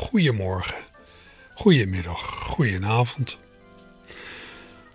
Goedemorgen, 0.00 0.74
goedemiddag, 1.54 2.20
goedenavond. 2.20 3.38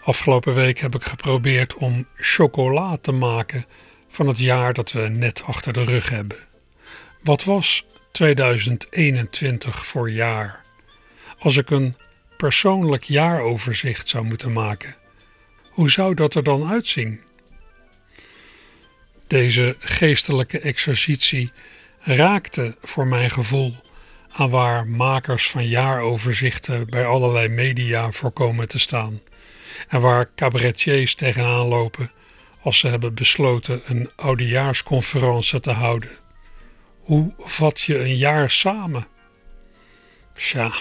Afgelopen 0.03 0.53
week 0.53 0.79
heb 0.79 0.95
ik 0.95 1.03
geprobeerd 1.03 1.73
om 1.73 2.07
chocola 2.15 2.97
te 2.97 3.11
maken 3.11 3.65
van 4.07 4.27
het 4.27 4.37
jaar 4.37 4.73
dat 4.73 4.91
we 4.91 4.99
net 4.99 5.43
achter 5.43 5.73
de 5.73 5.83
rug 5.83 6.09
hebben. 6.09 6.37
Wat 7.21 7.43
was 7.43 7.85
2021 8.11 9.85
voor 9.85 10.11
jaar? 10.11 10.63
Als 11.39 11.57
ik 11.57 11.69
een 11.69 11.95
persoonlijk 12.37 13.03
jaaroverzicht 13.03 14.07
zou 14.07 14.25
moeten 14.25 14.53
maken, 14.53 14.95
hoe 15.69 15.89
zou 15.89 16.13
dat 16.13 16.35
er 16.35 16.43
dan 16.43 16.67
uitzien? 16.67 17.21
Deze 19.27 19.75
geestelijke 19.79 20.59
exercitie 20.59 21.51
raakte 21.99 22.75
voor 22.81 23.07
mijn 23.07 23.31
gevoel 23.31 23.83
aan 24.37 24.49
waar 24.49 24.87
makers 24.87 25.49
van 25.49 25.67
jaaroverzichten 25.67 26.89
bij 26.89 27.05
allerlei 27.05 27.47
media 27.47 28.11
voorkomen 28.11 28.67
te 28.67 28.79
staan 28.79 29.21
en 29.87 30.01
waar 30.01 30.29
cabaretiers 30.35 31.15
tegenaan 31.15 31.67
lopen 31.67 32.11
als 32.61 32.79
ze 32.79 32.87
hebben 32.87 33.13
besloten 33.13 33.81
een 33.85 34.09
oudejaarsconferentie 34.15 35.59
te 35.59 35.71
houden. 35.71 36.09
Hoe 36.99 37.33
vat 37.37 37.81
je 37.81 37.99
een 37.99 38.17
jaar 38.17 38.51
samen? 38.51 39.07
Tja, 40.33 40.71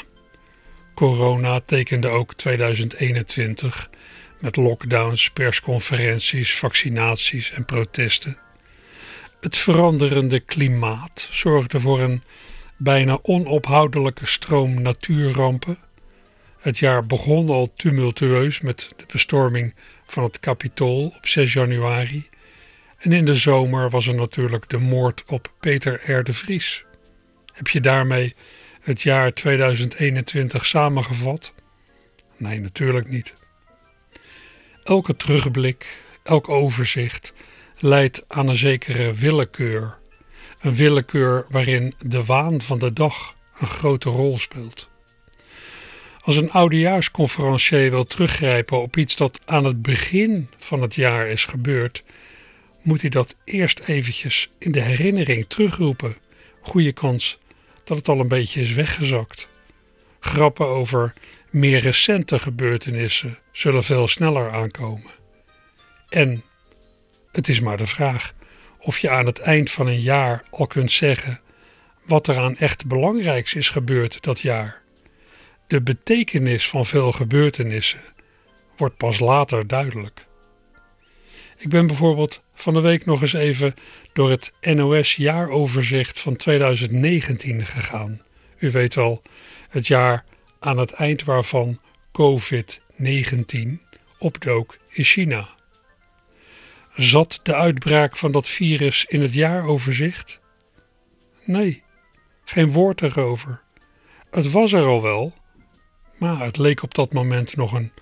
corona 0.94 1.60
tekende 1.60 2.08
ook 2.08 2.34
2021 2.34 3.90
met 4.38 4.56
lockdowns, 4.56 5.30
persconferenties, 5.30 6.56
vaccinaties 6.56 7.50
en 7.50 7.64
protesten. 7.64 8.38
Het 9.40 9.56
veranderende 9.56 10.40
klimaat 10.40 11.28
zorgde 11.30 11.80
voor 11.80 12.00
een 12.00 12.22
bijna 12.76 13.18
onophoudelijke 13.22 14.26
stroom 14.26 14.82
natuurrampen. 14.82 15.78
Het 16.58 16.78
jaar 16.78 17.06
begon 17.06 17.48
al 17.48 17.72
tumultueus 17.76 18.60
met 18.60 18.92
de 18.96 19.04
bestorming 19.12 19.74
van 20.06 20.22
het 20.22 20.40
Capitool 20.40 21.12
op 21.16 21.26
6 21.26 21.52
januari. 21.52 22.28
En 22.98 23.12
in 23.12 23.24
de 23.24 23.36
zomer 23.36 23.90
was 23.90 24.06
er 24.06 24.14
natuurlijk 24.14 24.68
de 24.68 24.78
moord 24.78 25.22
op 25.26 25.52
Peter 25.60 26.12
R. 26.12 26.24
de 26.24 26.32
Vries. 26.32 26.84
Heb 27.52 27.68
je 27.68 27.80
daarmee 27.80 28.34
het 28.80 29.02
jaar 29.02 29.32
2021 29.32 30.66
samengevat? 30.66 31.52
Nee, 32.36 32.60
natuurlijk 32.60 33.08
niet. 33.08 33.34
Elke 34.84 35.16
terugblik, 35.16 36.02
elk 36.22 36.48
overzicht 36.48 37.32
leidt 37.78 38.24
aan 38.28 38.48
een 38.48 38.56
zekere 38.56 39.12
willekeur. 39.12 39.98
Een 40.64 40.74
willekeur 40.74 41.46
waarin 41.48 41.94
de 41.98 42.24
waan 42.24 42.62
van 42.62 42.78
de 42.78 42.92
dag 42.92 43.36
een 43.58 43.66
grote 43.66 44.10
rol 44.10 44.38
speelt. 44.38 44.90
Als 46.20 46.36
een 46.36 46.50
oudejaarsconferencier 46.50 47.90
wil 47.90 48.04
teruggrijpen 48.04 48.80
op 48.80 48.96
iets 48.96 49.16
dat 49.16 49.40
aan 49.44 49.64
het 49.64 49.82
begin 49.82 50.48
van 50.58 50.82
het 50.82 50.94
jaar 50.94 51.28
is 51.28 51.44
gebeurd, 51.44 52.04
moet 52.82 53.00
hij 53.00 53.10
dat 53.10 53.34
eerst 53.44 53.80
eventjes 53.80 54.50
in 54.58 54.72
de 54.72 54.80
herinnering 54.80 55.44
terugroepen. 55.48 56.16
Goede 56.60 56.92
kans 56.92 57.38
dat 57.84 57.96
het 57.96 58.08
al 58.08 58.20
een 58.20 58.28
beetje 58.28 58.60
is 58.60 58.72
weggezakt. 58.72 59.48
Grappen 60.20 60.66
over 60.66 61.14
meer 61.50 61.80
recente 61.80 62.38
gebeurtenissen 62.38 63.38
zullen 63.52 63.84
veel 63.84 64.08
sneller 64.08 64.50
aankomen. 64.50 65.10
En 66.08 66.44
het 67.32 67.48
is 67.48 67.60
maar 67.60 67.76
de 67.76 67.86
vraag 67.86 68.33
of 68.84 68.98
je 68.98 69.10
aan 69.10 69.26
het 69.26 69.38
eind 69.38 69.70
van 69.70 69.86
een 69.86 70.00
jaar 70.00 70.44
al 70.50 70.66
kunt 70.66 70.92
zeggen 70.92 71.40
wat 72.06 72.26
er 72.26 72.38
aan 72.38 72.56
echt 72.56 72.86
belangrijks 72.86 73.54
is 73.54 73.68
gebeurd 73.68 74.22
dat 74.22 74.40
jaar. 74.40 74.82
De 75.66 75.82
betekenis 75.82 76.68
van 76.68 76.86
veel 76.86 77.12
gebeurtenissen 77.12 78.00
wordt 78.76 78.96
pas 78.96 79.18
later 79.18 79.66
duidelijk. 79.66 80.26
Ik 81.58 81.68
ben 81.68 81.86
bijvoorbeeld 81.86 82.42
van 82.54 82.74
de 82.74 82.80
week 82.80 83.04
nog 83.04 83.22
eens 83.22 83.32
even 83.32 83.74
door 84.12 84.30
het 84.30 84.52
NOS 84.60 85.14
jaaroverzicht 85.14 86.20
van 86.20 86.36
2019 86.36 87.66
gegaan. 87.66 88.22
U 88.58 88.70
weet 88.70 88.94
wel, 88.94 89.22
het 89.68 89.86
jaar 89.86 90.24
aan 90.58 90.78
het 90.78 90.92
eind 90.92 91.24
waarvan 91.24 91.80
COVID-19 92.12 93.80
opdook 94.18 94.76
in 94.88 95.04
China. 95.04 95.53
Zat 96.96 97.40
de 97.42 97.54
uitbraak 97.54 98.16
van 98.16 98.32
dat 98.32 98.48
virus 98.48 99.04
in 99.04 99.20
het 99.20 99.32
jaaroverzicht? 99.32 100.40
Nee, 101.44 101.82
geen 102.44 102.72
woord 102.72 103.02
erover. 103.02 103.62
Het 104.30 104.50
was 104.50 104.72
er 104.72 104.84
al 104.84 105.02
wel, 105.02 105.34
maar 106.18 106.40
het 106.40 106.56
leek 106.56 106.82
op 106.82 106.94
dat 106.94 107.12
moment 107.12 107.56
nog 107.56 107.72
een 107.72 107.92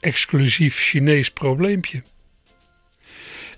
exclusief 0.00 0.78
Chinees 0.78 1.30
probleempje. 1.30 2.02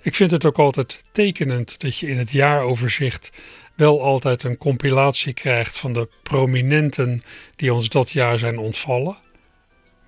Ik 0.01 0.15
vind 0.15 0.31
het 0.31 0.45
ook 0.45 0.57
altijd 0.57 1.03
tekenend 1.11 1.79
dat 1.79 1.97
je 1.97 2.07
in 2.07 2.17
het 2.17 2.31
jaaroverzicht 2.31 3.31
wel 3.75 4.03
altijd 4.03 4.43
een 4.43 4.57
compilatie 4.57 5.33
krijgt 5.33 5.77
van 5.77 5.93
de 5.93 6.09
prominenten 6.23 7.21
die 7.55 7.73
ons 7.73 7.89
dat 7.89 8.09
jaar 8.09 8.39
zijn 8.39 8.57
ontvallen, 8.57 9.17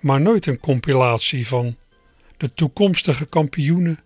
maar 0.00 0.20
nooit 0.20 0.46
een 0.46 0.60
compilatie 0.60 1.46
van 1.46 1.76
de 2.36 2.54
toekomstige 2.54 3.26
kampioenen, 3.26 3.98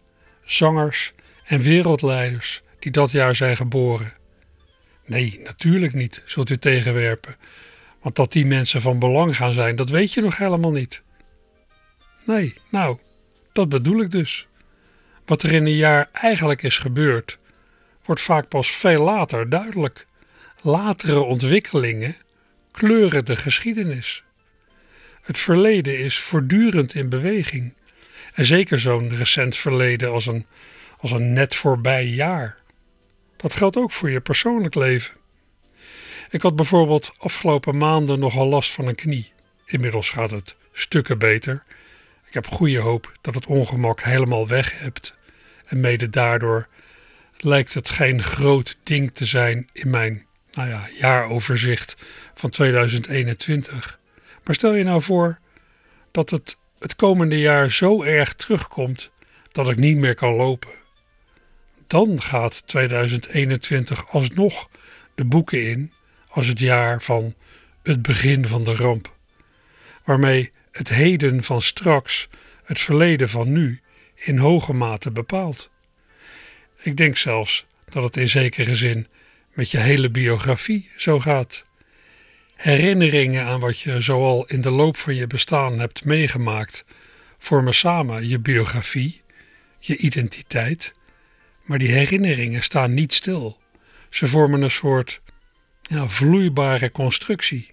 zangers 0.44 1.12
en 1.44 1.60
wereldleiders 1.60 2.62
die 2.78 2.93
dat 2.93 3.10
jaar 3.10 3.37
zijn 3.37 3.56
geboren. 3.56 4.12
Nee, 5.06 5.41
natuurlijk 5.44 5.93
niet, 5.93 6.22
zult 6.25 6.50
u 6.50 6.59
tegenwerpen, 6.59 7.37
want 8.03 8.16
dat 8.16 8.32
die 8.32 8.47
mensen 8.47 8.81
van 8.81 8.99
belang 8.99 9.37
gaan 9.37 9.53
zijn, 9.53 9.77
dat 9.77 9.91
weet 9.91 10.12
je 10.12 10.21
nog 10.21 10.37
helemaal 10.37 10.72
niet. 10.72 11.03
Nee, 12.25 12.54
nou, 12.71 12.99
dat 13.53 13.69
bedoel 13.69 14.00
ik 14.00 14.10
dus. 14.10 14.47
Wat 15.27 15.43
er 15.43 15.53
in 15.53 15.66
een 15.66 15.77
jaar 15.77 16.09
eigenlijk 16.12 16.62
is 16.62 16.78
gebeurd, 16.78 17.38
wordt 18.04 18.21
vaak 18.21 18.49
pas 18.49 18.71
veel 18.71 19.03
later 19.03 19.49
duidelijk. 19.49 20.06
Latere 20.60 21.21
ontwikkelingen 21.21 22.16
kleuren 22.71 23.25
de 23.25 23.37
geschiedenis. 23.37 24.25
Het 25.22 25.38
verleden 25.38 25.99
is 25.99 26.19
voortdurend 26.19 26.94
in 26.94 27.09
beweging. 27.09 27.75
En 28.34 28.47
zeker 28.47 28.81
zo'n 28.81 29.17
recent 29.17 29.56
verleden 29.56 30.11
als 30.11 30.27
een, 30.27 30.47
als 30.99 31.11
een 31.11 31.33
net 31.33 31.55
voorbij 31.55 32.06
jaar. 32.06 32.56
Dat 33.37 33.55
geldt 33.55 33.77
ook 33.77 33.93
voor 33.93 34.11
je 34.11 34.21
persoonlijk 34.21 34.75
leven. 34.75 35.15
Ik 36.31 36.43
had 36.43 36.56
bijvoorbeeld 36.56 37.12
afgelopen 37.19 37.77
maanden 37.77 38.19
nogal 38.19 38.47
last 38.47 38.72
van 38.72 38.87
een 38.87 38.95
knie. 38.95 39.33
Inmiddels 39.65 40.11
gaat 40.11 40.31
het 40.31 40.56
stukken 40.72 41.19
beter. 41.19 41.65
Ik 42.27 42.34
heb 42.34 42.47
goede 42.47 42.78
hoop 42.78 43.12
dat 43.21 43.34
het 43.34 43.47
ongemak 43.47 44.03
helemaal 44.03 44.49
weg 44.49 44.78
hebt. 44.78 45.15
En 45.66 45.81
mede 45.81 46.11
daardoor 46.11 46.69
lijkt 47.37 47.75
het 47.75 47.91
geen 47.91 48.22
groot 48.22 48.77
ding 48.83 49.12
te 49.12 49.25
zijn 49.25 49.69
in 49.72 49.91
mijn 49.91 50.27
nou 50.53 50.69
ja, 50.69 50.89
jaaroverzicht 51.01 51.97
van 52.34 52.51
2021. 52.51 53.98
Maar 54.45 54.54
stel 54.54 54.75
je 54.75 54.84
nou 54.84 55.03
voor 55.03 55.39
dat 56.10 56.31
het 56.31 56.57
het 56.84 56.97
komende 56.97 57.41
jaar 57.41 57.71
zo 57.71 58.03
erg 58.03 58.34
terugkomt 58.34 59.10
dat 59.53 59.69
ik 59.69 59.78
niet 59.78 59.97
meer 59.97 60.15
kan 60.15 60.34
lopen. 60.34 60.71
Dan 61.86 62.22
gaat 62.22 62.66
2021 62.66 64.10
alsnog 64.10 64.69
de 65.15 65.25
boeken 65.25 65.69
in 65.69 65.92
als 66.28 66.47
het 66.47 66.59
jaar 66.59 67.03
van 67.03 67.34
het 67.83 68.03
begin 68.03 68.47
van 68.47 68.65
de 68.65 68.75
ramp, 68.75 69.15
waarmee 70.04 70.53
het 70.71 70.89
heden 70.89 71.45
van 71.45 71.63
straks 71.63 72.28
het 72.65 72.81
verleden 72.81 73.28
van 73.28 73.53
nu 73.53 73.81
in 74.15 74.39
hoge 74.39 74.72
mate 74.72 75.10
bepaalt. 75.10 75.71
Ik 76.83 76.97
denk 76.97 77.16
zelfs 77.16 77.66
dat 77.89 78.03
het 78.03 78.16
in 78.16 78.28
zekere 78.28 78.77
zin 78.77 79.07
met 79.53 79.71
je 79.71 79.78
hele 79.78 80.10
biografie 80.10 80.91
zo 80.97 81.21
gaat. 81.21 81.65
Herinneringen 82.54 83.45
aan 83.45 83.60
wat 83.60 83.80
je 83.80 84.01
zoal 84.01 84.47
in 84.47 84.60
de 84.60 84.71
loop 84.71 84.97
van 84.97 85.15
je 85.15 85.27
bestaan 85.27 85.78
hebt 85.78 86.04
meegemaakt, 86.04 86.84
vormen 87.39 87.74
samen 87.74 88.28
je 88.28 88.41
biografie, 88.41 89.22
je 89.78 89.97
identiteit, 89.97 90.95
maar 91.62 91.78
die 91.78 91.92
herinneringen 91.92 92.62
staan 92.62 92.95
niet 92.95 93.12
stil. 93.12 93.59
Ze 94.10 94.28
vormen 94.28 94.62
een 94.62 94.71
soort 94.71 95.21
ja, 95.83 96.09
vloeibare 96.09 96.91
constructie. 96.91 97.72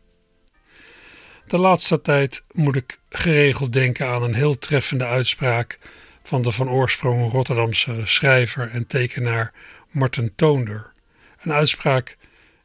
De 1.47 1.57
laatste 1.57 2.01
tijd 2.01 2.43
moet 2.51 2.75
ik 2.75 2.99
geregeld 3.09 3.73
denken 3.73 4.07
aan 4.07 4.23
een 4.23 4.33
heel 4.33 4.57
treffende 4.57 5.05
uitspraak 5.05 5.79
van 6.23 6.41
de 6.41 6.51
van 6.51 6.69
oorsprong 6.69 7.31
Rotterdamse 7.31 8.01
schrijver 8.03 8.69
en 8.69 8.87
tekenaar 8.87 9.53
Marten 9.89 10.35
Toonder. 10.35 10.93
Een 11.41 11.53
uitspraak 11.53 12.17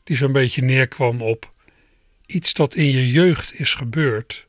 die 0.04 0.16
zo'n 0.16 0.32
beetje 0.32 0.62
neerkwam 0.62 1.22
op 1.22 1.54
iets 2.26 2.52
dat 2.52 2.75
in 2.75 2.90
je 2.90 3.11
jeugd 3.11 3.61
is 3.61 3.75
gebeurd, 3.75 4.46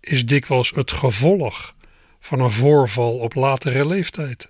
is 0.00 0.26
dikwijls 0.26 0.70
het 0.70 0.92
gevolg 0.92 1.74
van 2.20 2.40
een 2.40 2.50
voorval 2.50 3.18
op 3.18 3.34
latere 3.34 3.86
leeftijd. 3.86 4.48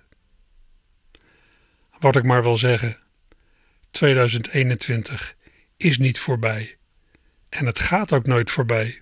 Wat 1.99 2.15
ik 2.15 2.23
maar 2.23 2.43
wil 2.43 2.57
zeggen, 2.57 2.97
2021 3.91 5.35
is 5.77 5.97
niet 5.97 6.19
voorbij. 6.19 6.77
En 7.49 7.65
het 7.65 7.79
gaat 7.79 8.13
ook 8.13 8.25
nooit 8.25 8.51
voorbij. 8.51 9.01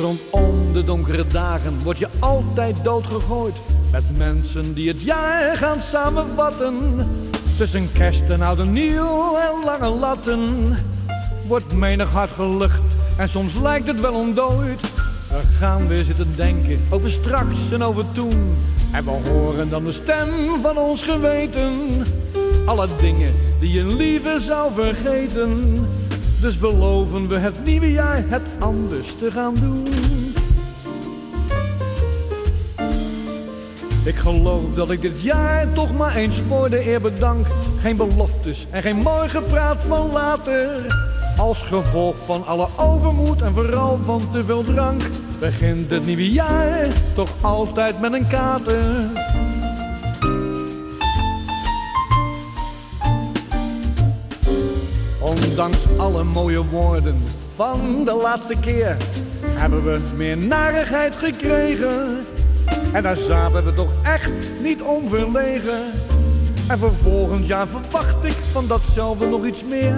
Rondom 0.00 0.43
de 0.74 0.84
donkere 0.84 1.26
dagen 1.26 1.82
word 1.82 1.98
je 1.98 2.08
altijd 2.18 2.76
doodgegooid 2.84 3.54
met 3.92 4.16
mensen 4.16 4.74
die 4.74 4.88
het 4.88 5.02
jaar 5.02 5.56
gaan 5.56 5.80
samenvatten. 5.80 6.74
Tussen 7.56 7.92
kerst 7.92 8.30
en 8.30 8.42
oud 8.42 8.58
en 8.58 8.72
nieuw 8.72 9.36
en 9.36 9.64
lange 9.64 9.88
latten 9.88 10.76
wordt 11.46 11.72
menig 11.72 12.10
hart 12.10 12.30
gelucht 12.30 12.80
en 13.16 13.28
soms 13.28 13.54
lijkt 13.62 13.86
het 13.86 14.00
wel 14.00 14.14
ontdooid. 14.14 14.80
We 15.28 15.40
gaan 15.58 15.88
weer 15.88 16.04
zitten 16.04 16.32
denken 16.36 16.80
over 16.90 17.10
straks 17.10 17.70
en 17.72 17.82
over 17.82 18.04
toen. 18.12 18.56
En 18.92 19.04
we 19.04 19.10
horen 19.10 19.70
dan 19.70 19.84
de 19.84 19.92
stem 19.92 20.28
van 20.62 20.78
ons 20.78 21.02
geweten. 21.02 21.72
Alle 22.66 22.88
dingen 23.00 23.32
die 23.60 23.72
je 23.72 23.86
liever 23.86 24.40
zou 24.40 24.72
vergeten. 24.72 25.74
Dus 26.40 26.58
beloven 26.58 27.28
we 27.28 27.38
het 27.38 27.64
nieuwe 27.64 27.92
jaar 27.92 28.22
het 28.26 28.48
anders 28.58 29.14
te 29.16 29.30
gaan 29.30 29.54
doen. 29.54 30.13
Ik 34.04 34.16
geloof 34.16 34.74
dat 34.74 34.90
ik 34.90 35.02
dit 35.02 35.22
jaar 35.22 35.72
toch 35.72 35.92
maar 35.92 36.16
eens 36.16 36.40
voor 36.48 36.70
de 36.70 36.86
eer 36.86 37.00
bedank. 37.00 37.46
Geen 37.80 37.96
beloftes 37.96 38.66
en 38.70 38.82
geen 38.82 38.96
mooi 38.96 39.28
gepraat 39.28 39.82
van 39.82 40.12
later. 40.12 40.86
Als 41.36 41.62
gevolg 41.62 42.16
van 42.24 42.46
alle 42.46 42.68
overmoed 42.76 43.42
en 43.42 43.52
vooral 43.52 43.98
van 44.04 44.30
te 44.30 44.44
veel 44.44 44.64
drank. 44.64 45.02
Begint 45.38 45.90
het 45.90 46.06
nieuwe 46.06 46.30
jaar 46.30 46.86
toch 47.14 47.30
altijd 47.40 48.00
met 48.00 48.12
een 48.12 48.26
kater. 48.26 48.84
Ondanks 55.20 55.98
alle 55.98 56.24
mooie 56.24 56.64
woorden 56.64 57.22
van 57.54 58.04
de 58.04 58.14
laatste 58.22 58.56
keer 58.60 58.96
hebben 59.46 59.84
we 59.84 60.00
meer 60.16 60.36
narigheid 60.36 61.16
gekregen. 61.16 62.26
En 62.94 63.02
daar 63.02 63.16
zaten 63.16 63.64
we 63.64 63.74
toch 63.74 63.92
echt 64.02 64.50
niet 64.62 64.82
onverlegen. 64.82 65.80
En 66.68 66.78
voor 66.78 66.92
volgend 67.02 67.46
jaar 67.46 67.66
verwacht 67.66 68.24
ik 68.24 68.36
van 68.52 68.66
datzelfde 68.66 69.26
nog 69.26 69.46
iets 69.46 69.64
meer. 69.64 69.96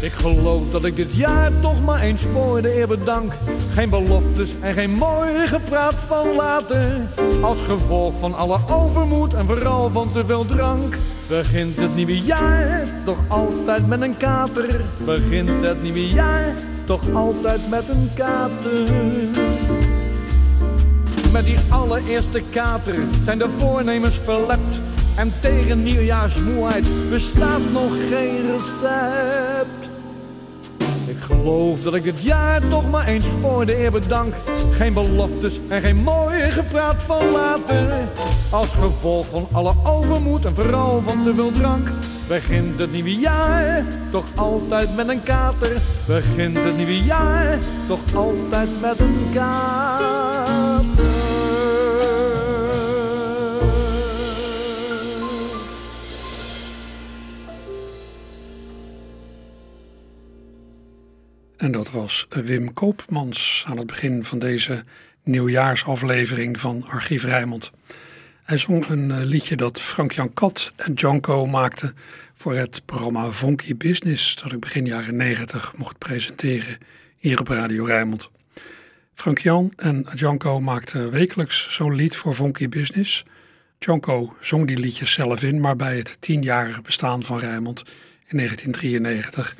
Ik 0.00 0.12
geloof 0.12 0.70
dat 0.70 0.84
ik 0.84 0.96
dit 0.96 1.14
jaar 1.14 1.52
toch 1.60 1.84
maar 1.84 2.00
eens 2.00 2.22
voor 2.32 2.62
de 2.62 2.76
eer 2.76 2.88
bedank. 2.88 3.32
Geen 3.72 3.90
beloftes 3.90 4.54
en 4.60 4.74
geen 4.74 4.94
mooi 4.94 5.46
gepraat 5.46 6.00
van 6.06 6.34
later. 6.36 7.00
Als 7.42 7.60
gevolg 7.60 8.14
van 8.20 8.34
alle 8.34 8.58
overmoed 8.70 9.34
en 9.34 9.46
vooral 9.46 9.90
van 9.90 10.12
te 10.12 10.24
veel 10.24 10.46
drank. 10.46 10.96
Begint 11.28 11.76
het 11.76 11.94
nieuwe 11.94 12.20
jaar 12.20 12.84
toch 13.04 13.18
altijd 13.28 13.86
met 13.86 14.00
een 14.00 14.16
kater. 14.16 14.80
Begint 15.04 15.64
het 15.64 15.82
nieuwe 15.82 16.08
jaar 16.08 16.54
toch 16.84 17.14
altijd 17.14 17.60
met 17.70 17.88
een 17.88 18.10
kater. 18.14 18.94
Met 21.32 21.44
die 21.44 21.58
allereerste 21.68 22.42
kater 22.50 22.94
zijn 23.24 23.38
de 23.38 23.48
voornemens 23.58 24.20
verlept. 24.24 24.80
En 25.16 25.32
tegen 25.40 25.82
nieuwjaarsmoeheid 25.82 26.86
bestaat 27.10 27.60
nog 27.72 27.92
geen 28.08 28.40
recept. 28.50 29.91
Ik 31.12 31.20
geloof 31.20 31.82
dat 31.82 31.94
ik 31.94 32.02
dit 32.02 32.22
jaar 32.22 32.68
toch 32.68 32.90
maar 32.90 33.06
eens 33.06 33.24
voor 33.40 33.66
de 33.66 33.78
eer 33.78 33.90
bedank. 33.90 34.34
Geen 34.70 34.92
beloftes 34.92 35.60
en 35.68 35.80
geen 35.80 35.96
mooi 35.96 36.38
gepraat 36.38 37.02
van 37.02 37.30
later. 37.30 38.08
Als 38.50 38.68
gevolg 38.68 39.26
van 39.26 39.48
alle 39.52 39.74
overmoed 39.84 40.44
en 40.44 40.54
vooral 40.54 41.02
van 41.06 41.24
te 41.24 41.34
veel 41.34 41.52
drank. 41.52 41.90
Begint 42.28 42.78
het 42.78 42.92
nieuwe 42.92 43.14
jaar 43.14 43.84
toch 44.10 44.24
altijd 44.34 44.96
met 44.96 45.08
een 45.08 45.22
kater. 45.22 45.82
Begint 46.06 46.56
het 46.58 46.76
nieuwe 46.76 47.02
jaar 47.02 47.58
toch 47.86 48.14
altijd 48.14 48.68
met 48.80 48.98
een 48.98 49.28
kater. 49.34 50.81
En 61.62 61.70
dat 61.70 61.90
was 61.90 62.26
Wim 62.28 62.72
Koopmans 62.72 63.64
aan 63.68 63.76
het 63.76 63.86
begin 63.86 64.24
van 64.24 64.38
deze 64.38 64.84
nieuwjaarsaflevering 65.22 66.60
van 66.60 66.84
Archief 66.88 67.24
Rijmond. 67.24 67.70
Hij 68.42 68.58
zong 68.58 68.88
een 68.88 69.10
eh, 69.10 69.24
liedje 69.24 69.56
dat 69.56 69.80
Frank-Jan 69.80 70.34
Kat 70.34 70.72
en 70.76 70.92
Janko 70.92 71.46
maakten 71.46 71.96
voor 72.34 72.54
het 72.54 72.82
programma 72.84 73.30
Vonky 73.30 73.76
Business 73.76 74.36
dat 74.36 74.52
ik 74.52 74.60
begin 74.60 74.84
jaren 74.84 75.16
90 75.16 75.74
mocht 75.76 75.98
presenteren 75.98 76.78
hier 77.18 77.40
op 77.40 77.48
Radio 77.48 77.84
Rijmond. 77.84 78.30
Frank-Jan 79.14 79.72
en 79.76 80.06
Janko 80.14 80.60
maakten 80.60 81.10
wekelijks 81.10 81.74
zo'n 81.74 81.94
lied 81.94 82.16
voor 82.16 82.34
Vonky 82.34 82.68
Business. 82.68 83.24
Janko 83.78 84.36
zong 84.40 84.66
die 84.66 84.78
liedjes 84.78 85.12
zelf 85.12 85.42
in, 85.42 85.60
maar 85.60 85.76
bij 85.76 85.96
het 85.96 86.16
tienjarige 86.20 86.82
bestaan 86.82 87.22
van 87.22 87.38
Rijmond 87.38 87.82
in 88.26 88.36
1993 88.36 89.56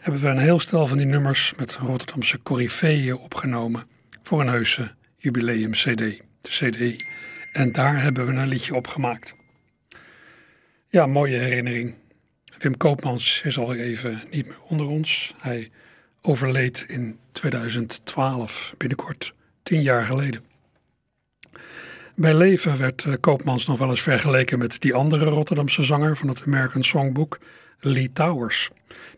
hebben 0.00 0.20
we 0.20 0.28
een 0.28 0.38
heel 0.38 0.60
stel 0.60 0.86
van 0.86 0.96
die 0.96 1.06
nummers 1.06 1.52
met 1.56 1.76
Rotterdamse 1.76 2.42
coryfeeën 2.42 3.16
opgenomen 3.16 3.86
voor 4.22 4.40
een 4.40 4.48
heuse 4.48 4.94
jubileum 5.16 5.70
CD, 5.70 5.96
de 5.96 6.22
CD. 6.40 7.04
En 7.52 7.72
daar 7.72 8.02
hebben 8.02 8.26
we 8.26 8.32
een 8.32 8.48
liedje 8.48 8.74
op 8.74 8.86
gemaakt. 8.86 9.34
Ja, 10.88 11.06
mooie 11.06 11.36
herinnering. 11.36 11.94
Wim 12.58 12.76
Koopmans 12.76 13.42
is 13.44 13.58
al 13.58 13.74
even 13.74 14.22
niet 14.30 14.46
meer 14.46 14.60
onder 14.68 14.86
ons. 14.86 15.34
Hij 15.38 15.70
overleed 16.22 16.84
in 16.88 17.18
2012, 17.32 18.74
binnenkort 18.76 19.34
tien 19.62 19.82
jaar 19.82 20.06
geleden. 20.06 20.44
Bij 22.16 22.34
leven 22.34 22.78
werd 22.78 23.04
eh, 23.04 23.12
Koopmans 23.20 23.66
nog 23.66 23.78
wel 23.78 23.90
eens 23.90 24.02
vergeleken 24.02 24.58
met 24.58 24.80
die 24.80 24.94
andere 24.94 25.24
Rotterdamse 25.24 25.84
zanger 25.84 26.16
van 26.16 26.28
het 26.28 26.42
American 26.46 26.84
Songbook, 26.84 27.38
Lee 27.84 28.12
Towers. 28.12 28.70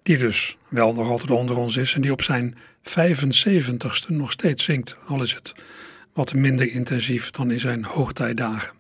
Die 0.02 0.18
dus 0.18 0.56
wel 0.68 0.92
nog 0.92 1.08
altijd 1.08 1.30
onder 1.30 1.56
ons 1.56 1.76
is 1.76 1.94
en 1.94 2.00
die 2.00 2.12
op 2.12 2.22
zijn 2.22 2.56
75ste 2.82 4.08
nog 4.08 4.32
steeds 4.32 4.64
zingt, 4.64 4.96
al 5.06 5.22
is 5.22 5.34
het 5.34 5.54
wat 6.12 6.34
minder 6.34 6.70
intensief 6.70 7.30
dan 7.30 7.50
in 7.50 7.60
zijn 7.60 7.84
hoogtijdagen. 7.84 8.74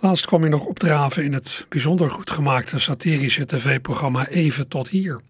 Laatst 0.00 0.26
kwam 0.26 0.40
hij 0.40 0.50
nog 0.50 0.64
opdraven 0.64 1.24
in 1.24 1.32
het 1.32 1.66
bijzonder 1.68 2.10
goed 2.10 2.30
gemaakte 2.30 2.78
satirische 2.78 3.46
tv-programma 3.46 4.26
Even 4.28 4.68
tot 4.68 4.88
hier. 4.88 5.20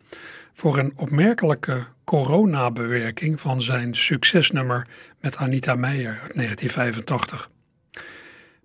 Voor 0.55 0.79
een 0.79 0.93
opmerkelijke 0.97 1.87
coronabewerking 2.05 3.41
van 3.41 3.63
zijn 3.63 3.97
succesnummer 3.97 4.87
met 5.21 5.37
Anita 5.37 5.75
Meijer 5.75 6.21
uit 6.21 6.35
1985. 6.35 7.51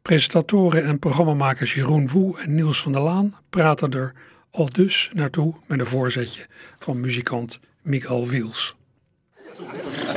Presentatoren 0.02 0.84
en 0.84 1.00
programmamakers 1.00 1.74
Jeroen 1.74 2.10
Woe 2.10 2.42
en 2.42 2.56
Niels 2.56 2.82
van 2.82 2.92
der 2.92 3.02
Laan 3.02 3.36
praten 3.50 3.92
er 3.92 4.14
al 4.54 4.70
dus 4.72 5.10
naartoe 5.14 5.56
met 5.66 5.80
een 5.80 5.86
voorzetje 5.86 6.48
van 6.80 7.00
muzikant 7.00 7.60
Miguel 7.82 8.28
Wiels. 8.28 8.76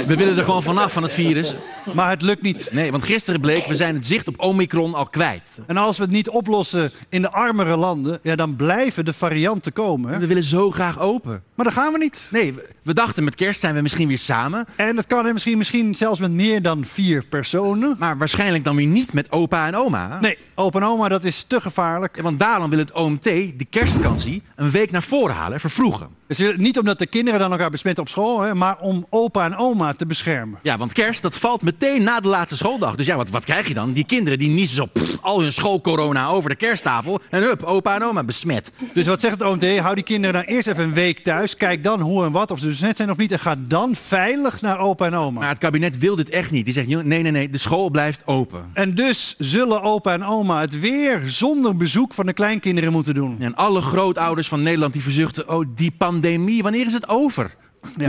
We 0.07 0.17
willen 0.17 0.37
er 0.37 0.45
gewoon 0.45 0.63
vanaf 0.63 0.93
van 0.93 1.03
het 1.03 1.13
virus. 1.13 1.55
Maar 1.95 2.11
het 2.11 2.23
lukt 2.23 2.43
niet. 2.43 2.69
Nee, 2.73 2.91
want 2.91 3.05
gisteren 3.05 3.41
bleek, 3.41 3.67
we 3.67 3.75
zijn 3.75 3.95
het 3.95 4.07
zicht 4.07 4.29
op 4.29 4.41
Omicron 4.41 4.95
al 4.95 5.07
kwijt. 5.07 5.59
En 5.67 5.77
als 5.77 5.97
we 5.97 6.03
het 6.03 6.13
niet 6.13 6.29
oplossen 6.29 6.93
in 7.09 7.23
de 7.23 7.31
armere 7.31 7.77
landen, 7.77 8.19
ja, 8.23 8.37
dan 8.37 8.57
blijven 8.57 9.05
de 9.05 9.13
varianten 9.13 9.73
komen. 9.73 10.21
We 10.21 10.27
willen 10.27 10.45
zo 10.45 10.71
graag 10.71 11.01
open. 11.01 11.43
Maar 11.55 11.65
dat 11.65 11.75
gaan 11.75 11.93
we 11.93 11.99
niet. 11.99 12.27
Nee, 12.31 12.53
we, 12.55 12.69
we 12.83 12.95
dachten 12.95 13.25
met 13.25 13.35
kerst 13.35 13.61
zijn 13.61 13.75
we 13.75 13.81
misschien 13.81 14.09
weer 14.09 14.19
samen. 14.19 14.67
En 14.77 14.97
dat 14.97 15.07
kan 15.07 15.33
misschien, 15.33 15.59
misschien 15.59 15.95
zelfs 15.95 16.21
met 16.21 16.31
meer 16.31 16.63
dan 16.63 16.85
vier 16.85 17.25
personen. 17.25 17.97
Maar 17.99 18.19
waarschijnlijk 18.19 18.65
dan 18.65 18.77
weer 18.77 18.87
niet 18.87 19.13
met 19.13 19.33
opa 19.33 19.67
en 19.67 19.77
oma. 19.77 20.21
Nee, 20.21 20.39
opa 20.55 20.79
en 20.79 20.87
oma, 20.87 21.09
dat 21.09 21.25
is 21.25 21.43
te 21.43 21.61
gevaarlijk. 21.61 22.17
Ja, 22.17 22.23
want 22.23 22.39
daarom 22.39 22.71
wil 22.71 22.79
het 22.79 22.93
OMT 22.93 23.25
de 23.25 23.67
kerstvakantie 23.71 24.43
een 24.55 24.71
week 24.71 24.91
naar 24.91 25.03
voren 25.03 25.35
halen, 25.35 25.61
vervroegen. 25.61 26.09
Dus 26.27 26.43
niet 26.57 26.79
omdat 26.79 26.99
de 26.99 27.07
kinderen 27.07 27.41
dan 27.41 27.51
elkaar 27.51 27.71
besmetten 27.71 28.03
op 28.03 28.09
school, 28.09 28.41
hè, 28.41 28.55
maar 28.55 28.79
om 28.79 29.07
opa 29.11 29.36
en 29.45 29.57
oma 29.57 29.93
te 29.93 30.07
beschermen. 30.07 30.59
Ja, 30.63 30.79
want 30.79 30.93
kerst 30.93 31.23
dat 31.23 31.37
valt 31.37 31.63
meteen 31.63 32.03
na 32.03 32.21
de 32.21 32.29
laatste 32.29 32.57
schooldag. 32.57 32.95
Dus 32.95 33.07
ja, 33.07 33.17
wat, 33.17 33.29
wat 33.29 33.45
krijg 33.45 33.69
je 33.69 33.75
dan? 33.75 33.93
Die 33.93 34.05
kinderen 34.05 34.39
die 34.39 34.49
niezen 34.49 34.77
zo 34.77 34.87
pff, 34.87 35.19
al 35.21 35.41
hun 35.41 35.53
schoolcorona 35.53 36.27
over 36.27 36.51
de 36.51 36.57
kersttafel. 36.57 37.21
En 37.31 37.43
hup, 37.43 37.63
opa 37.63 37.95
en 37.95 38.05
oma 38.05 38.25
besmet. 38.25 38.73
Dus 38.95 39.07
wat 39.07 39.21
zegt 39.21 39.41
het 39.41 39.49
OMT? 39.49 39.79
Hou 39.79 39.95
die 39.95 40.05
kinderen 40.05 40.35
dan 40.35 40.55
eerst 40.55 40.69
even 40.69 40.85
een 40.85 40.93
week 40.93 41.19
thuis. 41.19 41.57
Kijk 41.57 41.85
dan 41.85 42.01
hoe 42.01 42.25
en 42.25 42.33
wat, 42.33 42.51
of 42.51 42.59
ze 42.59 42.67
besmet 42.67 42.97
zijn 42.97 43.11
of 43.11 43.17
niet. 43.17 43.33
En 43.33 43.39
ga 43.39 43.55
dan 43.59 43.95
veilig 43.95 44.61
naar 44.61 44.79
opa 44.79 45.07
en 45.07 45.15
oma. 45.15 45.41
Maar 45.41 45.49
het 45.49 45.59
kabinet 45.59 45.99
wil 45.99 46.17
dit 46.17 46.29
echt 46.29 46.51
niet. 46.51 46.65
Die 46.65 46.75
zegt, 46.75 46.87
nee, 46.87 47.03
nee, 47.03 47.33
nee, 47.33 47.51
de 47.51 47.59
school 47.59 47.91
blijft 47.91 48.27
open. 48.27 48.71
En 48.73 48.95
dus 48.95 49.35
zullen 49.39 49.83
opa 49.83 50.13
en 50.13 50.25
oma 50.25 50.61
het 50.61 50.81
weer 50.81 51.23
zonder 51.25 51.77
bezoek 51.77 52.15
van 52.15 52.27
de 52.27 52.33
kleinkinderen 52.33 52.93
moeten 52.93 53.15
doen. 53.15 53.37
En 53.41 53.55
alle 53.55 53.81
grootouders 53.81 54.49
van 54.49 54.63
Nederland 54.63 54.93
die 54.93 55.03
verzuchten... 55.03 55.49
oh, 55.49 55.67
die 55.77 55.95
pandemie, 55.99 56.63
wanneer 56.63 56.87
is 56.87 56.93
het 56.93 57.09
over? 57.09 57.55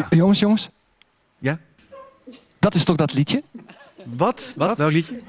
Jongens, 0.10 0.40
jongens, 0.40 0.70
Ja? 1.40 1.58
dat 2.60 2.76
is 2.76 2.84
toch 2.84 2.96
dat 2.96 3.14
liedje 3.14 3.44
Wat? 4.04 4.54
Wat? 4.56 4.78
Welk 4.78 4.92
liedje? 4.92 5.20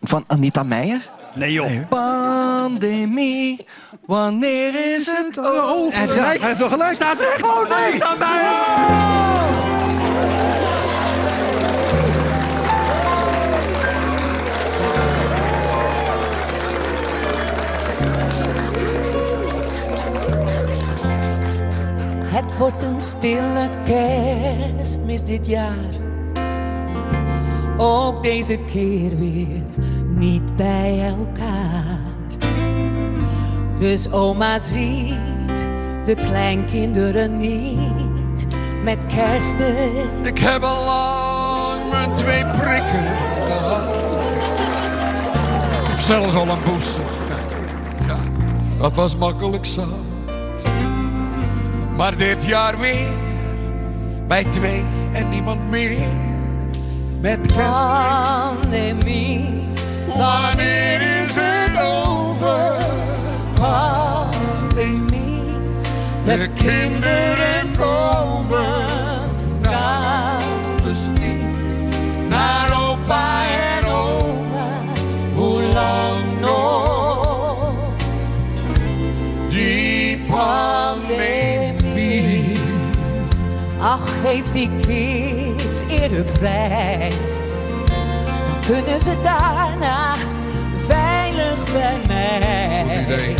van 0.00 0.24
Anita 0.26 0.62
Meijer? 0.62 1.10
Nee 1.34 1.52
joh. 1.52 1.88
Pandemie, 1.88 3.66
wanneer 4.06 4.94
is 4.94 5.06
het 5.06 5.38
over? 5.38 5.98
Hij 5.98 6.00
heeft 6.00 6.12
gelijk. 6.12 6.38
Hij 6.38 6.48
heeft 6.48 6.60
wel 6.60 6.68
gelijk. 6.68 6.94
Staat 6.94 7.20
er 7.20 7.32
echt? 7.32 7.42
Oh 7.42 7.68
nee! 7.68 8.00
Het 22.32 22.58
wordt 22.58 22.82
een 22.82 23.02
stille 23.02 23.68
kerstmis 23.84 25.24
dit 25.24 25.46
jaar. 25.46 25.94
Ook 27.76 28.22
deze 28.22 28.58
keer 28.72 29.16
weer 29.16 29.62
niet 30.06 30.56
bij 30.56 31.14
elkaar. 31.18 31.98
Dus 33.78 34.12
oma 34.12 34.58
ziet 34.58 35.68
de 36.06 36.14
kleinkinderen 36.14 37.36
niet 37.36 38.46
met 38.84 38.98
kerstmis. 39.06 40.04
Ik 40.22 40.38
heb 40.38 40.62
al 40.62 40.84
lang 40.84 41.90
mijn 41.90 42.16
twee 42.16 42.46
prikken 42.46 43.06
gehad. 43.46 43.94
Ik 45.82 45.88
heb 45.88 45.98
zelfs 45.98 46.34
al 46.34 46.48
een 46.48 46.64
booster. 46.66 47.04
Ja, 48.06 48.16
dat 48.78 48.94
was 48.94 49.16
makkelijk 49.16 49.66
zat. 49.66 50.09
Maar 52.00 52.16
dit 52.16 52.44
jaar 52.44 52.78
weer 52.78 53.08
bij 54.28 54.44
twee 54.44 54.84
en 55.12 55.28
niemand 55.28 55.70
meer. 55.70 56.08
Met 57.20 57.40
kerst. 57.40 57.86
Pandemie, 57.86 59.64
wanneer 60.16 61.20
is 61.22 61.36
het 61.40 61.82
over? 61.82 62.76
Pandemie, 63.54 65.12
de 66.24 66.48
kinderen 66.54 67.76
komen 67.76 68.89
Geef 84.30 84.48
die 84.48 84.70
kids 84.86 85.82
eerder 85.88 86.26
vrij. 86.26 87.12
Dan 87.86 88.60
kunnen 88.66 89.00
ze 89.00 89.14
daarna 89.22 90.14
veilig 90.86 91.72
bij 91.72 92.00
mij. 92.06 93.34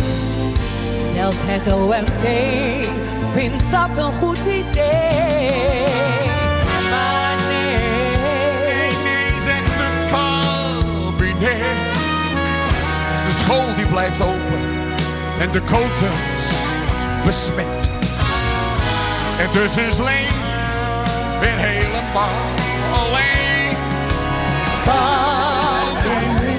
Zelfs 1.13 1.41
het 1.45 1.73
OMT 1.73 2.23
vindt 3.33 3.63
dat 3.71 3.97
een 3.97 4.13
goed 4.13 4.39
idee. 4.39 5.85
Maar 6.89 7.35
nee, 7.49 7.77
Nee, 8.23 8.91
nee, 9.03 9.41
zegt 9.41 9.71
het 9.71 10.11
kabinet. 10.11 11.55
De 13.27 13.31
school 13.37 13.75
die 13.75 13.87
blijft 13.87 14.21
open 14.21 14.61
en 15.39 15.51
de 15.51 15.61
kotens 15.61 16.45
besmet. 17.25 17.89
En 19.39 19.47
dus 19.53 19.77
is 19.77 19.99
Leen 21.41 21.55
weer 21.55 21.65
helemaal 21.67 22.29
alleen. 22.93 23.77
pandemie, 24.83 26.57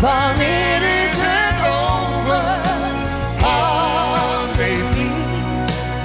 wanneer 0.00 0.82
is 1.04 1.16
het 1.16 1.58
over? 1.66 2.60
Pandemie, 3.38 5.12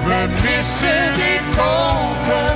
We 0.05 0.27
missen 0.43 1.13
die 1.13 1.39
kotens. 1.55 2.52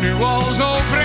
Het 0.00 0.08
duurt 0.08 0.18
nu 0.18 0.99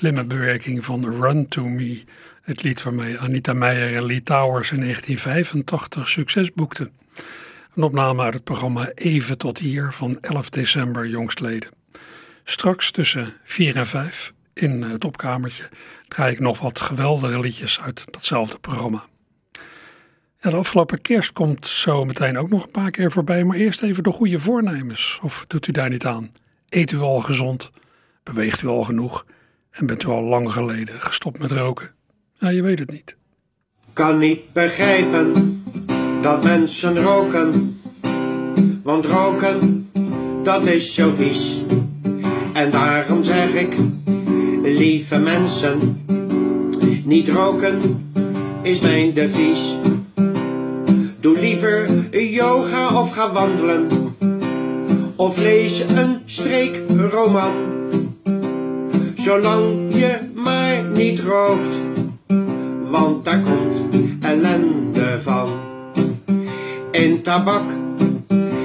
slimme 0.00 0.24
bewerking 0.24 0.84
van 0.84 1.20
Run 1.20 1.48
to 1.48 1.68
Me 1.68 2.04
Het 2.42 2.62
lied 2.62 2.82
waarmee 2.82 3.18
Anita 3.18 3.52
Meijer 3.52 3.96
en 3.96 4.06
Lee 4.06 4.22
Towers 4.22 4.70
in 4.70 4.80
1985 4.80 6.08
succes 6.08 6.52
boekten. 6.52 6.92
Een 7.74 7.82
opname 7.82 8.22
uit 8.22 8.34
het 8.34 8.44
programma 8.44 8.90
Even 8.94 9.38
tot 9.38 9.58
hier 9.58 9.92
van 9.92 10.18
11 10.20 10.50
december 10.50 11.08
jongstleden. 11.08 11.70
Straks 12.44 12.90
tussen 12.90 13.34
4 13.44 13.76
en 13.76 13.86
5 13.86 14.32
in 14.54 14.82
het 14.82 15.04
opkamertje 15.04 15.68
draai 16.08 16.32
ik 16.32 16.40
nog 16.40 16.60
wat 16.60 16.80
geweldige 16.80 17.40
liedjes 17.40 17.80
uit 17.80 18.04
datzelfde 18.10 18.58
programma. 18.58 19.04
Ja, 20.40 20.50
de 20.50 20.56
afgelopen 20.56 21.02
kerst 21.02 21.32
komt 21.32 21.66
zo 21.66 22.04
meteen 22.04 22.38
ook 22.38 22.48
nog 22.48 22.64
een 22.64 22.70
paar 22.70 22.90
keer 22.90 23.12
voorbij, 23.12 23.44
maar 23.44 23.56
eerst 23.56 23.82
even 23.82 24.02
de 24.02 24.12
goede 24.12 24.40
voornemens. 24.40 25.18
Of 25.22 25.44
doet 25.48 25.66
u 25.66 25.72
daar 25.72 25.90
niet 25.90 26.06
aan? 26.06 26.30
Eet 26.68 26.92
u 26.92 26.98
al 26.98 27.20
gezond? 27.20 27.70
Beweegt 28.22 28.62
u 28.62 28.66
al 28.66 28.84
genoeg? 28.84 29.24
En 29.70 29.86
bent 29.86 30.02
u 30.02 30.08
al 30.08 30.22
lang 30.22 30.52
geleden 30.52 31.00
gestopt 31.00 31.38
met 31.38 31.50
roken? 31.50 31.90
Ja, 32.38 32.48
je 32.48 32.62
weet 32.62 32.78
het 32.78 32.90
niet. 32.90 33.16
kan 33.92 34.18
niet 34.18 34.52
begrijpen 34.52 35.62
dat 36.20 36.44
mensen 36.44 37.02
roken. 37.02 37.80
Want 38.82 39.04
roken, 39.04 39.90
dat 40.42 40.66
is 40.66 40.94
zo 40.94 41.10
vies. 41.10 41.60
En 42.52 42.70
daarom 42.70 43.22
zeg 43.22 43.54
ik, 43.54 43.76
lieve 44.62 45.18
mensen, 45.18 46.04
niet 47.04 47.28
roken 47.28 48.10
is 48.62 48.80
mijn 48.80 49.14
devies. 49.14 49.76
Doe 51.20 51.38
liever 51.40 51.88
yoga 52.30 53.00
of 53.00 53.12
ga 53.12 53.32
wandelen. 53.32 53.88
Of 55.16 55.36
lees 55.36 55.80
een 55.80 56.20
streekroman. 56.24 57.79
Zolang 59.20 59.94
je 59.94 60.18
maar 60.34 60.84
niet 60.84 61.20
rookt 61.20 61.80
want 62.90 63.24
daar 63.24 63.40
komt 63.40 63.82
ellende 64.20 65.18
van. 65.22 65.48
In 66.90 67.22
tabak 67.22 67.62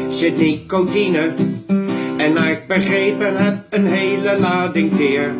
zit 0.09 0.37
nicotine 0.37 1.33
en 2.17 2.33
naar 2.33 2.51
ik 2.51 2.67
begrepen 2.67 3.35
heb 3.35 3.65
een 3.69 3.85
hele 3.85 4.39
lading 4.39 4.95
teer. 4.95 5.33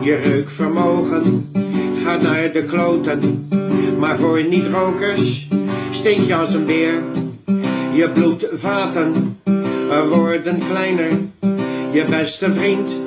Je 0.00 0.14
reukvermogen 0.14 1.50
gaat 1.94 2.22
naar 2.22 2.52
de 2.52 2.64
kloten, 2.64 3.48
maar 3.98 4.18
voor 4.18 4.44
niet-rokers 4.44 5.48
stink 5.90 6.26
je 6.26 6.34
als 6.34 6.54
een 6.54 6.66
beer. 6.66 7.02
Je 7.92 8.10
bloedvaten 8.10 9.38
worden 10.08 10.58
kleiner, 10.68 11.10
je 11.92 12.04
beste 12.10 12.52
vriend 12.52 13.00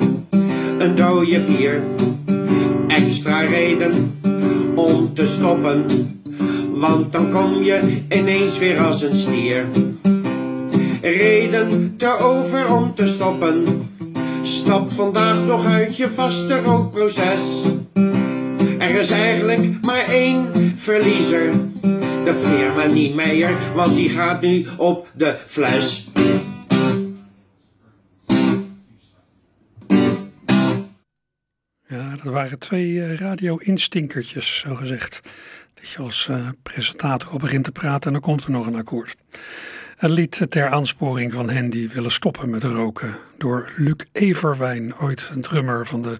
een 0.80 0.94
dode 0.94 1.40
bier. 1.40 1.82
Extra 2.88 3.40
reden 3.40 4.20
om 4.74 5.14
te 5.14 5.26
stoppen, 5.26 5.84
want 6.70 7.12
dan 7.12 7.30
kom 7.30 7.62
je 7.62 8.02
ineens 8.08 8.58
weer 8.58 8.78
als 8.78 9.02
een 9.02 9.16
stier. 9.16 9.64
Reden 11.02 11.94
erover 11.98 12.74
om 12.74 12.94
te 12.94 13.08
stoppen, 13.08 13.64
stap 14.42 14.90
vandaag 14.90 15.44
nog 15.46 15.64
uit 15.64 15.96
je 15.96 16.10
vaste 16.10 16.60
rookproces. 16.62 17.66
Er 18.78 18.90
is 18.90 19.10
eigenlijk 19.10 19.80
maar 19.82 20.04
één 20.08 20.48
verliezer, 20.76 21.50
de 22.24 22.34
firma 22.34 22.84
Niemeyer, 22.84 23.56
want 23.74 23.96
die 23.96 24.10
gaat 24.10 24.40
nu 24.40 24.66
op 24.76 25.08
de 25.14 25.36
fles. 25.46 26.08
Dat 32.22 32.32
waren 32.32 32.58
twee 32.58 33.04
eh, 33.04 33.16
radio-instinkertjes, 33.16 34.58
zo 34.58 34.74
gezegd. 34.74 35.20
Dat 35.74 35.90
je 35.90 35.98
als 35.98 36.28
eh, 36.28 36.48
presentator 36.62 37.30
al 37.30 37.38
begint 37.38 37.64
te 37.64 37.72
praten 37.72 38.06
en 38.06 38.12
dan 38.12 38.20
komt 38.20 38.44
er 38.44 38.50
nog 38.50 38.66
een 38.66 38.74
akkoord. 38.74 39.16
Een 39.98 40.10
lied 40.10 40.46
ter 40.48 40.68
aansporing 40.68 41.32
van 41.32 41.50
hen 41.50 41.70
die 41.70 41.88
willen 41.88 42.12
stoppen 42.12 42.50
met 42.50 42.62
roken. 42.62 43.18
Door 43.38 43.72
Luc 43.76 44.06
Everwijn, 44.12 44.96
ooit 44.96 45.28
een 45.32 45.40
drummer 45.40 45.86
van 45.86 46.02
de 46.02 46.18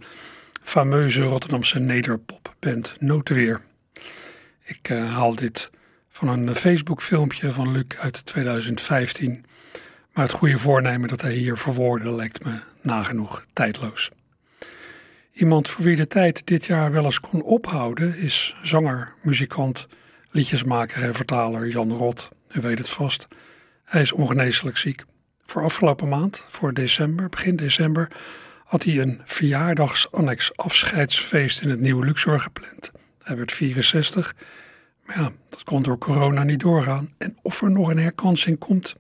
fameuze 0.62 1.23
Rotterdamse 1.23 1.78
nederpopband 1.78 2.95
Notenweer. 2.99 3.61
Ik 4.64 4.88
eh, 4.88 5.12
haal 5.12 5.35
dit 5.35 5.71
van 6.11 6.28
een 6.28 6.57
Facebook-filmpje 6.57 7.52
van 7.52 7.73
Luc 7.73 7.85
uit 7.99 8.26
2015. 8.26 9.45
Maar 10.12 10.25
het 10.25 10.35
goede 10.35 10.59
voornemen 10.59 11.09
dat 11.09 11.20
hij 11.20 11.33
hier 11.33 11.59
verwoordde 11.59 12.12
lijkt 12.12 12.44
me 12.44 12.59
nagenoeg 12.83 13.44
tijdloos. 13.53 14.11
Iemand 15.33 15.69
voor 15.69 15.85
wie 15.85 15.97
de 15.97 16.07
tijd 16.07 16.47
dit 16.47 16.66
jaar 16.66 16.93
wel 16.93 17.05
eens 17.05 17.21
kon 17.21 17.43
ophouden 17.43 18.16
is 18.16 18.57
zanger, 18.62 19.14
muzikant, 19.23 19.87
liedjesmaker 20.31 21.03
en 21.03 21.14
vertaler 21.14 21.69
Jan 21.69 21.93
Rot. 21.93 22.29
U 22.49 22.61
weet 22.61 22.79
het 22.79 22.88
vast. 22.88 23.29
Hij 23.85 24.01
is 24.01 24.12
ongeneeslijk 24.12 24.77
ziek. 24.77 25.05
Voor 25.43 25.62
afgelopen 25.62 26.09
maand, 26.09 26.45
voor 26.49 26.75
december, 26.75 27.29
begin 27.29 27.57
december, 27.57 28.11
had 28.64 28.85
hij 28.85 28.99
een 28.99 29.21
verjaardagsannex 29.25 30.57
afscheidsfeest 30.57 31.61
in 31.61 31.69
het 31.69 31.81
Nieuwe 31.81 32.05
Luxor 32.05 32.40
gepland. 32.40 32.90
Hij 33.23 33.37
werd 33.37 33.53
64, 33.53 34.35
maar 35.07 35.19
ja, 35.19 35.33
dat 35.49 35.64
kon 35.64 35.83
door 35.83 35.99
corona 35.99 36.43
niet 36.43 36.61
doorgaan. 36.61 37.14
En 37.19 37.37
of 37.43 37.62
er 37.62 37.71
nog 37.71 37.88
een 37.88 37.99
herkansing 37.99 38.59
komt, 38.59 38.97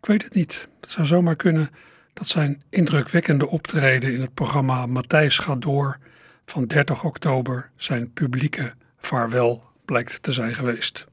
ik 0.00 0.06
weet 0.06 0.22
het 0.22 0.34
niet. 0.34 0.68
Het 0.80 0.90
zou 0.90 1.06
zomaar 1.06 1.36
kunnen 1.36 1.70
dat 2.18 2.28
zijn 2.28 2.62
indrukwekkende 2.70 3.48
optreden 3.48 4.12
in 4.12 4.20
het 4.20 4.34
programma 4.34 4.86
Matthijs 4.86 5.38
gaat 5.38 5.62
door 5.62 5.98
van 6.46 6.66
30 6.66 7.04
oktober 7.04 7.70
zijn 7.76 8.12
publieke 8.12 8.72
vaarwel 9.00 9.62
blijkt 9.84 10.22
te 10.22 10.32
zijn 10.32 10.54
geweest. 10.54 11.06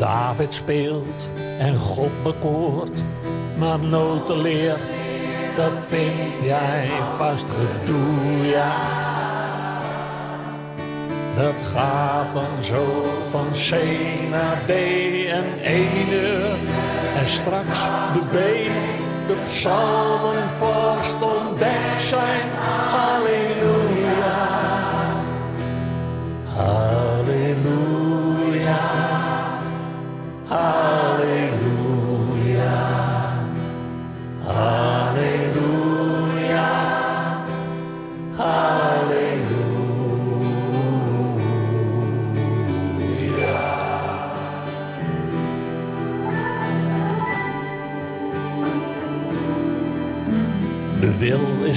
David 0.00 0.54
speelt 0.54 1.30
en 1.58 1.76
God 1.76 2.22
bekoort. 2.22 3.02
Maar 3.58 3.78
notenleer, 3.78 4.76
dat 5.56 5.72
vind 5.88 6.44
jij 6.44 6.88
vast 7.16 7.46
gedoe, 7.48 8.46
ja. 8.46 8.76
Dat 11.36 11.54
gaat 11.72 12.34
dan 12.34 12.62
zo 12.62 12.84
van 13.28 13.46
C 13.50 13.70
naar 14.30 14.62
D 14.66 14.70
en 14.70 15.58
ene 15.62 16.54
en 17.16 17.26
straks 17.26 17.80
de 18.12 18.20
B. 18.30 18.36
De 19.26 19.36
psalmen 19.48 20.48
ontdekt 21.22 22.02
zijn, 22.02 22.50
halleluja. 22.90 24.48
Halleluja, 26.56 26.89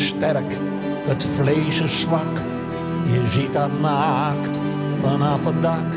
sterk, 0.03 0.57
het 1.07 1.25
vlees 1.35 1.81
is 1.81 1.99
zwak. 1.99 2.37
Je 3.05 3.27
ziet 3.27 3.55
haar 3.55 3.69
naakt 3.81 4.59
vanaf 4.99 5.45
het 5.45 5.61
dak. 5.61 5.91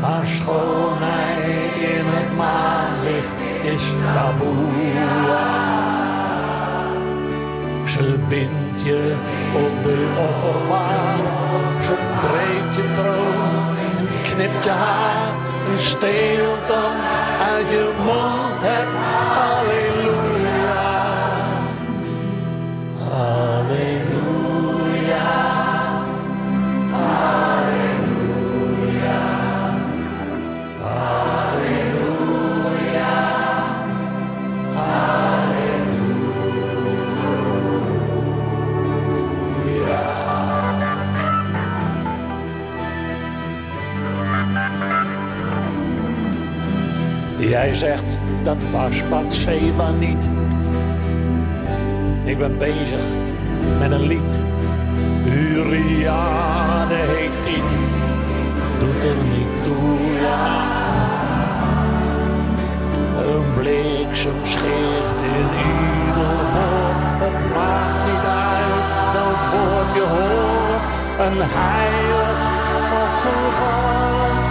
Haar 0.00 0.26
schoonheid 0.26 1.74
in 1.76 2.04
het 2.04 2.36
maanlicht 2.36 3.34
is 3.74 3.84
taboe. 4.14 4.70
Ze 7.86 8.18
bindt 8.28 8.82
je 8.82 9.14
op 9.54 9.84
de 9.84 10.06
offerbaan. 10.28 11.18
Ze 11.82 11.94
breekt 12.20 12.76
je 12.76 12.92
troon 12.94 13.76
en 13.96 14.06
knipt 14.22 14.64
je 14.64 14.70
haar. 14.70 15.32
En 15.72 15.82
steelt 15.82 16.68
dan 16.68 16.94
uit 17.52 17.70
je 17.70 17.92
mond 18.04 18.60
het 18.60 18.88
halleluja. 19.34 19.81
Jij 47.48 47.74
zegt 47.74 48.18
dat 48.42 48.64
was 48.70 49.08
Bathseba 49.08 49.90
niet. 49.90 50.28
Ik 52.24 52.38
ben 52.38 52.58
bezig 52.58 53.00
met 53.78 53.90
een 53.90 54.06
lied. 54.06 54.38
Uriade 55.26 56.94
heet 56.94 57.44
dit. 57.44 57.76
Doet 58.78 59.04
er 59.04 59.16
niet 59.16 59.64
toe, 59.64 59.98
ja. 60.20 60.70
Een 63.16 63.54
bliksem 63.54 64.34
in 65.22 65.48
ieder 65.70 66.36
boor. 66.52 66.94
Het 67.22 67.54
maakt 67.54 68.04
niet 68.04 68.24
uit 68.24 69.12
welk 69.12 69.42
woord 69.52 69.94
je 69.94 70.06
hoort. 70.14 70.82
Een 71.26 71.40
heilig 71.40 72.40
of 73.02 73.20
gevallen. 73.20 74.41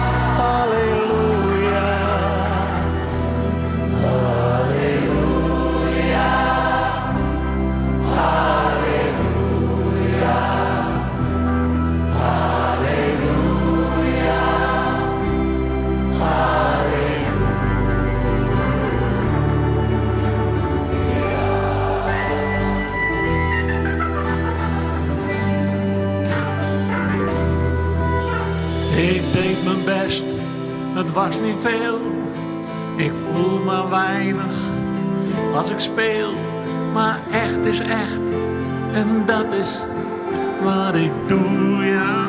Het 31.14 31.24
was 31.24 31.40
niet 31.40 31.56
veel. 31.60 32.00
Ik 32.96 33.12
voel 33.14 33.58
maar 33.64 33.88
weinig 33.88 34.56
als 35.54 35.70
ik 35.70 35.80
speel. 35.80 36.32
Maar 36.92 37.18
echt 37.30 37.66
is 37.66 37.80
echt, 37.80 38.20
en 38.92 39.22
dat 39.26 39.52
is 39.52 39.86
wat 40.62 40.94
ik 40.94 41.12
doe, 41.26 41.84
ja. 41.84 42.26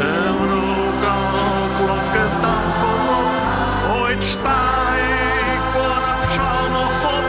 En 0.00 0.32
ook 0.32 1.04
al 1.04 1.84
klonk 1.84 2.14
het 2.14 2.42
dan 2.42 2.72
voorop, 2.78 4.00
ooit 4.02 4.24
sta 4.24 4.94
ik 4.96 5.60
voor 5.72 6.02
een 6.08 6.28
psalmengod. 6.28 7.24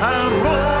En 0.00 0.42
rolt 0.42 0.75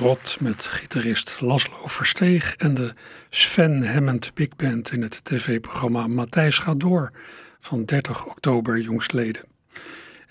Rot 0.00 0.36
met 0.40 0.66
gitarist 0.66 1.40
Laszlo 1.40 1.86
Versteeg 1.86 2.56
en 2.56 2.74
de 2.74 2.94
Sven 3.30 3.92
Hammond 3.92 4.34
Big 4.34 4.56
Band 4.56 4.92
in 4.92 5.02
het 5.02 5.24
tv-programma 5.24 6.06
Matthijs 6.06 6.58
gaat 6.58 6.80
door 6.80 7.12
van 7.60 7.84
30 7.84 8.26
oktober 8.26 8.80
jongstleden. 8.80 9.42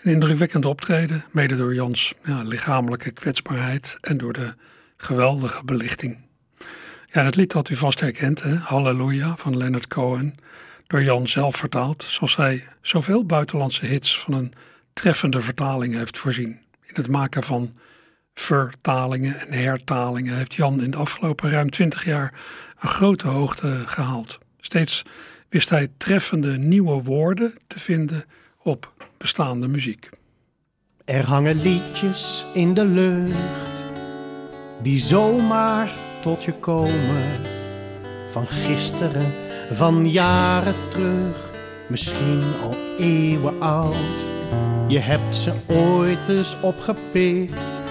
Een 0.04 0.12
indrukwekkend 0.12 0.66
optreden, 0.66 1.26
mede 1.32 1.56
door 1.56 1.74
Jans 1.74 2.14
ja, 2.24 2.42
lichamelijke 2.42 3.12
kwetsbaarheid 3.12 3.98
en 4.02 4.18
door 4.18 4.34
de 4.34 4.54
geweldige 4.98 5.64
belichting. 5.66 6.18
Ja, 7.12 7.24
het 7.24 7.36
lied 7.36 7.54
had 7.54 7.70
u 7.70 7.76
vast 7.76 8.00
herkend, 8.00 8.44
hè? 8.44 8.56
Halleluja 8.56 9.36
van 9.38 9.58
Leonard 9.58 9.88
Cohen, 9.88 10.36
door 10.88 11.04
Jan 11.04 11.28
zelf 11.28 11.56
vertaald, 11.56 12.04
zoals 12.08 12.36
hij 12.36 12.68
zoveel 12.82 13.26
buitenlandse 13.26 13.86
hits 13.86 14.20
van 14.20 14.34
een 14.34 14.54
treffende 14.94 15.42
vertaling 15.42 15.94
heeft 15.96 16.18
voorzien. 16.18 16.60
In 16.86 16.94
het 16.94 17.08
maken 17.08 17.44
van 17.44 17.74
vertalingen 18.42 19.48
en 19.48 19.54
hertalingen 19.54 20.36
heeft 20.36 20.54
Jan 20.54 20.82
in 20.82 20.92
de 20.92 20.98
afgelopen 20.98 21.50
ruim 21.50 21.70
twintig 21.70 22.06
jaar 22.06 22.34
een 22.80 22.90
grote 22.90 23.28
hoogte 23.28 23.84
gehaald. 23.86 24.38
Steeds 24.60 25.04
wist 25.50 25.70
hij 25.70 25.88
treffende 25.98 26.58
nieuwe 26.58 27.04
woorden 27.04 27.54
te 27.68 27.80
vinden 27.80 28.26
op 28.64 28.94
bestaande 29.18 29.68
muziek. 29.68 30.10
Er 31.06 31.26
hangen 31.26 31.62
liedjes 31.62 32.46
in 32.54 32.74
de 32.74 32.86
lucht 32.86 33.84
die 34.82 35.00
zomaar 35.00 35.90
tot 36.22 36.44
je 36.44 36.54
komen. 36.54 37.24
Van 38.32 38.48
gisteren, 38.48 39.34
van 39.72 40.10
jaren 40.10 40.76
terug, 40.90 41.50
misschien 41.90 42.44
al 42.62 42.76
eeuwen 42.98 43.62
oud. 43.62 43.96
Je 44.88 45.00
hebt 45.00 45.36
ze 45.36 45.54
ooit 45.68 46.28
eens 46.28 46.62
opgepikt 46.62 47.89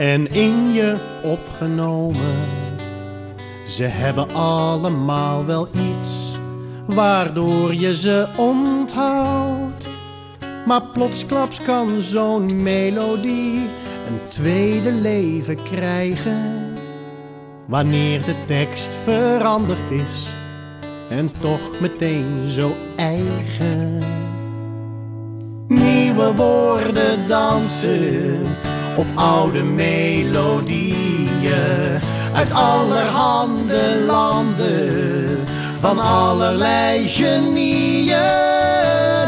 en 0.00 0.32
in 0.32 0.72
je 0.72 0.96
opgenomen. 1.22 2.38
Ze 3.66 3.84
hebben 3.84 4.34
allemaal 4.34 5.44
wel 5.44 5.68
iets 5.68 6.38
waardoor 6.86 7.74
je 7.74 7.96
ze 7.96 8.26
onthoudt. 8.36 9.88
Maar 10.66 10.82
plotsklaps 10.82 11.62
kan 11.62 12.02
zo'n 12.02 12.62
melodie 12.62 13.58
een 14.08 14.20
tweede 14.28 14.92
leven 14.92 15.62
krijgen. 15.62 16.74
Wanneer 17.66 18.24
de 18.24 18.34
tekst 18.46 18.94
veranderd 19.02 19.90
is 19.90 20.26
en 21.10 21.30
toch 21.40 21.80
meteen 21.80 22.48
zo 22.48 22.74
eigen. 22.96 24.02
Nieuwe 25.68 26.34
woorden 26.34 27.26
dansen 27.26 28.69
op 28.96 29.06
oude 29.14 29.62
melodieën 29.62 30.98
uit 32.34 32.52
allerhande 32.52 34.04
landen 34.06 35.38
van 35.78 35.98
allerlei 35.98 37.08
genieën. 37.08 38.18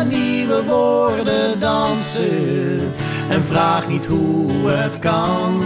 Nieuwe 0.09 0.65
woorden 0.65 1.61
dansen 1.61 2.93
en 3.29 3.45
vraag 3.45 3.89
niet 3.89 4.07
hoe 4.07 4.69
het 4.69 4.99
kan. 4.99 5.63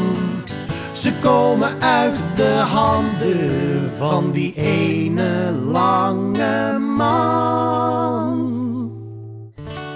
Ze 0.92 1.12
komen 1.20 1.82
uit 1.82 2.18
de 2.34 2.52
handen 2.52 3.90
van 3.98 4.30
die 4.30 4.54
ene 4.54 5.52
lange 5.52 6.78
man. 6.78 8.34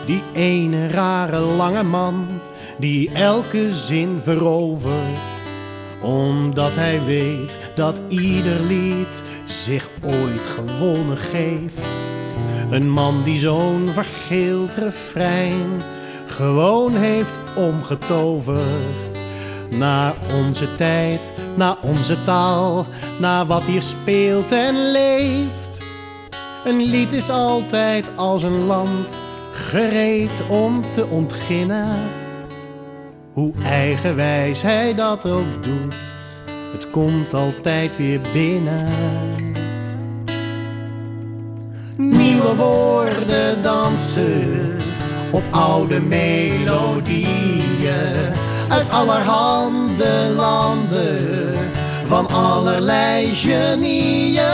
Die 0.06 0.22
ene 0.32 0.88
rare 0.88 1.38
lange 1.38 1.82
man 1.82 2.39
die 2.80 3.10
elke 3.12 3.74
zin 3.74 4.18
verovert 4.22 5.18
omdat 6.00 6.74
hij 6.74 7.04
weet 7.04 7.58
dat 7.74 8.00
ieder 8.08 8.60
lied 8.60 9.22
zich 9.44 9.88
ooit 10.04 10.46
gewonnen 10.46 11.18
geeft. 11.18 11.86
Een 12.70 12.90
man 12.90 13.22
die 13.22 13.38
zo'n 13.38 13.88
vergeeld 13.88 14.76
refrein 14.76 15.80
gewoon 16.26 16.94
heeft 16.94 17.38
omgetoverd. 17.56 19.18
Naar 19.70 20.14
onze 20.44 20.76
tijd, 20.76 21.32
naar 21.56 21.76
onze 21.82 22.24
taal, 22.24 22.86
naar 23.18 23.46
wat 23.46 23.62
hier 23.62 23.82
speelt 23.82 24.52
en 24.52 24.90
leeft. 24.90 25.82
Een 26.64 26.82
lied 26.82 27.12
is 27.12 27.30
altijd 27.30 28.06
als 28.16 28.42
een 28.42 28.66
land 28.66 29.20
gereed 29.52 30.42
om 30.48 30.84
te 30.92 31.06
ontginnen. 31.06 32.19
Hoe 33.32 33.52
eigenwijs 33.64 34.62
hij 34.62 34.94
dat 34.94 35.26
ook 35.26 35.62
doet, 35.62 36.14
het 36.72 36.90
komt 36.90 37.34
altijd 37.34 37.96
weer 37.96 38.20
binnen. 38.32 38.88
Nieuwe 41.96 42.54
woorden 42.56 43.62
dansen 43.62 44.76
op 45.30 45.42
oude 45.50 46.00
melodieën 46.00 47.28
uit 48.68 48.90
allerhande 48.90 50.32
landen 50.36 51.54
van 52.06 52.28
allerlei 52.28 53.34
genieën. 53.34 54.44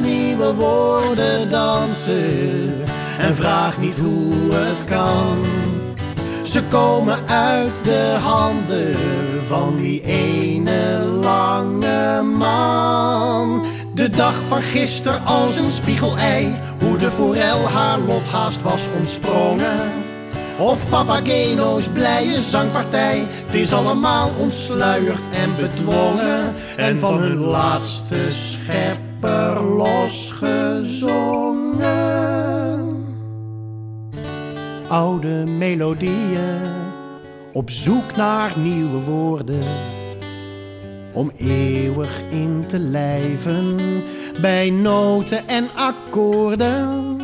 Nieuwe 0.00 0.54
woorden 0.54 1.50
dansen 1.50 2.84
en 3.18 3.34
vraag 3.34 3.78
niet 3.78 3.98
hoe 3.98 4.54
het 4.54 4.84
kan. 4.84 5.36
Ze 6.46 6.62
komen 6.62 7.28
uit 7.28 7.84
de 7.84 8.16
handen 8.20 8.96
van 9.46 9.76
die 9.76 10.02
ene 10.02 10.98
lange 11.04 12.22
man. 12.22 13.66
De 13.94 14.10
dag 14.10 14.34
van 14.48 14.62
gisteren 14.62 15.24
als 15.24 15.56
een 15.56 15.70
spiegelei, 15.70 16.54
hoe 16.78 16.96
de 16.96 17.10
forel 17.10 17.68
haar 17.68 17.98
lot 17.98 18.26
haast 18.26 18.62
was 18.62 18.86
ontsprongen. 18.98 19.92
Of 20.58 20.88
Papageno's 20.88 21.88
blije 21.88 22.42
zangpartij, 22.42 23.26
het 23.46 23.54
is 23.54 23.72
allemaal 23.72 24.30
ontsluierd 24.38 25.28
en 25.30 25.56
bedwongen. 25.56 26.54
En 26.76 26.98
van 26.98 27.18
hun 27.18 27.36
laatste 27.36 28.30
schepper 28.30 29.62
losgezongen 29.62 32.15
oude 34.88 35.44
melodieën, 35.46 36.62
op 37.52 37.70
zoek 37.70 38.16
naar 38.16 38.52
nieuwe 38.58 39.00
woorden, 39.00 39.64
om 41.12 41.30
eeuwig 41.36 42.20
in 42.30 42.64
te 42.66 42.78
lijven 42.78 43.76
bij 44.40 44.70
noten 44.70 45.48
en 45.48 45.68
akkoorden. 45.74 47.20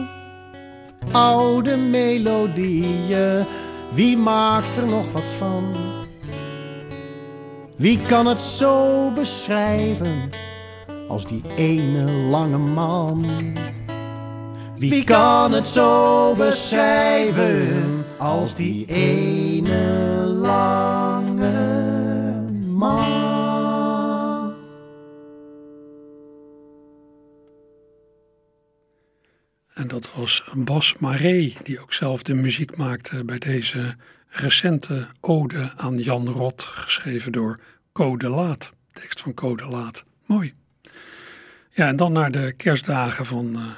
Oude 1.12 1.76
melodieën, 1.76 3.44
wie 3.94 4.16
maakt 4.16 4.76
er 4.76 4.86
nog 4.86 5.12
wat 5.12 5.30
van? 5.38 5.64
Wie 7.76 7.98
kan 7.98 8.26
het 8.26 8.40
zo 8.40 9.10
beschrijven 9.10 10.30
als 11.08 11.26
die 11.26 11.42
ene 11.56 12.10
lange 12.10 12.58
man? 12.58 13.24
Wie 14.90 15.04
kan 15.04 15.52
het 15.52 15.68
zo 15.68 16.34
beschrijven 16.34 18.04
als 18.18 18.54
die 18.54 18.86
ene 18.86 20.24
lange 20.26 21.50
man? 22.66 24.54
En 29.74 29.88
dat 29.88 30.14
was 30.14 30.44
Bas 30.54 30.94
Maré, 30.98 31.52
die 31.62 31.80
ook 31.80 31.92
zelf 31.92 32.22
de 32.22 32.34
muziek 32.34 32.76
maakte 32.76 33.24
bij 33.24 33.38
deze 33.38 33.96
recente 34.28 35.08
ode 35.20 35.72
aan 35.76 35.98
Jan 35.98 36.28
Rot, 36.28 36.62
geschreven 36.62 37.32
door 37.32 37.60
Code 37.92 38.28
Laat. 38.28 38.72
Tekst 38.92 39.20
van 39.20 39.34
Code 39.34 39.66
Laat. 39.66 40.04
Mooi. 40.26 40.54
Ja, 41.70 41.88
en 41.88 41.96
dan 41.96 42.12
naar 42.12 42.30
de 42.30 42.52
kerstdagen 42.56 43.26
van 43.26 43.56
uh, 43.56 43.70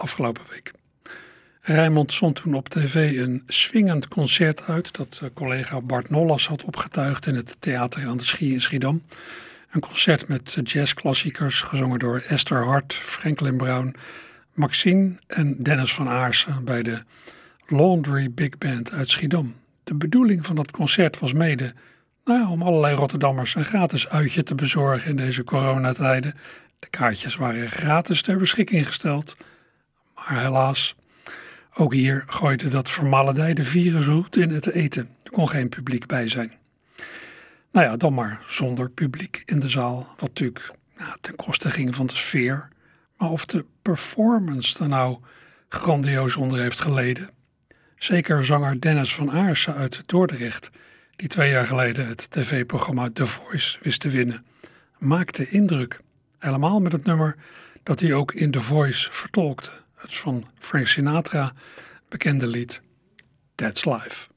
afgelopen 0.00 0.42
week. 0.50 0.72
Rijmond 1.60 2.12
zond 2.12 2.36
toen 2.36 2.54
op 2.54 2.68
tv 2.68 3.18
een 3.18 3.42
swingend 3.46 4.08
concert 4.08 4.62
uit 4.62 4.96
dat 4.96 5.20
collega 5.34 5.80
Bart 5.80 6.10
Nollas 6.10 6.46
had 6.46 6.64
opgetuigd 6.64 7.26
in 7.26 7.34
het 7.34 7.56
theater 7.60 8.06
aan 8.06 8.16
de 8.16 8.24
Schie 8.24 8.52
in 8.52 8.60
Schiedam. 8.60 9.02
Een 9.70 9.80
concert 9.80 10.28
met 10.28 10.56
jazzklassiekers 10.62 11.60
gezongen 11.60 11.98
door 11.98 12.20
Esther 12.20 12.64
Hart, 12.64 12.94
Franklin 12.94 13.56
Brown, 13.56 13.94
Maxine 14.52 15.12
en 15.26 15.62
Dennis 15.62 15.94
van 15.94 16.08
Aarsen 16.08 16.64
bij 16.64 16.82
de 16.82 17.02
Laundry 17.66 18.30
Big 18.30 18.58
Band 18.58 18.92
uit 18.92 19.08
Schiedam. 19.08 19.54
De 19.84 19.94
bedoeling 19.94 20.46
van 20.46 20.56
dat 20.56 20.70
concert 20.70 21.18
was 21.18 21.32
mede 21.32 21.74
nou 22.24 22.48
om 22.48 22.62
allerlei 22.62 22.94
Rotterdammers 22.94 23.54
een 23.54 23.64
gratis 23.64 24.08
uitje 24.08 24.42
te 24.42 24.54
bezorgen 24.54 25.10
in 25.10 25.16
deze 25.16 25.44
coronatijden. 25.44 26.34
De 26.78 26.88
kaartjes 26.90 27.36
waren 27.36 27.70
gratis 27.70 28.22
ter 28.22 28.38
beschikking 28.38 28.86
gesteld. 28.86 29.36
Maar 30.28 30.40
helaas, 30.40 30.94
ook 31.74 31.94
hier 31.94 32.24
gooide 32.26 32.68
dat 32.68 32.90
vermaledijde 32.90 33.64
virus 33.64 34.06
goed 34.06 34.36
in 34.36 34.50
het 34.50 34.70
eten. 34.70 35.08
Er 35.22 35.30
kon 35.30 35.48
geen 35.48 35.68
publiek 35.68 36.06
bij 36.06 36.28
zijn. 36.28 36.52
Nou 37.72 37.86
ja, 37.86 37.96
dan 37.96 38.14
maar 38.14 38.42
zonder 38.46 38.90
publiek 38.90 39.42
in 39.44 39.60
de 39.60 39.68
zaal. 39.68 40.06
Wat 40.16 40.28
natuurlijk 40.28 40.72
nou, 40.96 41.16
ten 41.20 41.36
koste 41.36 41.70
ging 41.70 41.94
van 41.94 42.06
de 42.06 42.16
sfeer. 42.16 42.68
Maar 43.16 43.30
of 43.30 43.46
de 43.46 43.64
performance 43.82 44.82
er 44.82 44.88
nou 44.88 45.18
grandioos 45.68 46.36
onder 46.36 46.60
heeft 46.60 46.80
geleden. 46.80 47.30
Zeker 47.96 48.44
zanger 48.44 48.80
Dennis 48.80 49.14
van 49.14 49.30
Aarsen 49.30 49.74
uit 49.74 50.08
Dordrecht, 50.08 50.70
die 51.16 51.28
twee 51.28 51.50
jaar 51.50 51.66
geleden 51.66 52.06
het 52.06 52.30
tv-programma 52.30 53.10
The 53.12 53.26
Voice 53.26 53.78
wist 53.82 54.00
te 54.00 54.08
winnen, 54.08 54.44
maakte 54.98 55.48
indruk. 55.48 56.00
Helemaal 56.38 56.80
met 56.80 56.92
het 56.92 57.04
nummer 57.04 57.36
dat 57.82 58.00
hij 58.00 58.12
ook 58.12 58.32
in 58.32 58.50
The 58.50 58.60
Voice 58.60 59.12
vertolkte. 59.12 59.70
Het 60.00 60.14
van 60.14 60.44
Frank 60.58 60.86
Sinatra, 60.86 61.52
bekende 62.08 62.46
lied 62.46 62.80
That's 63.54 63.84
Life. 63.84 64.28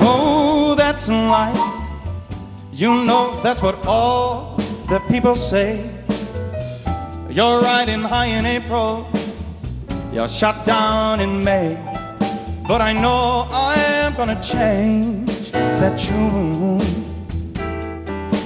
Oh, 0.00 0.76
that's 0.76 1.08
life. 1.08 1.60
You 2.70 3.04
know 3.04 3.40
that's 3.42 3.60
what 3.60 3.86
all 3.86 4.56
the 4.88 5.00
people 5.08 5.34
say. 5.34 5.80
You're 7.28 7.60
riding 7.60 8.02
high 8.02 8.38
in 8.38 8.46
April 8.46 9.17
you're 10.12 10.28
shut 10.28 10.64
down 10.64 11.20
in 11.20 11.44
May. 11.44 11.76
But 12.66 12.80
I 12.80 12.92
know 12.92 13.46
I 13.50 13.74
am 14.02 14.14
gonna 14.14 14.40
change 14.42 15.50
that 15.52 15.98
tune 15.98 16.80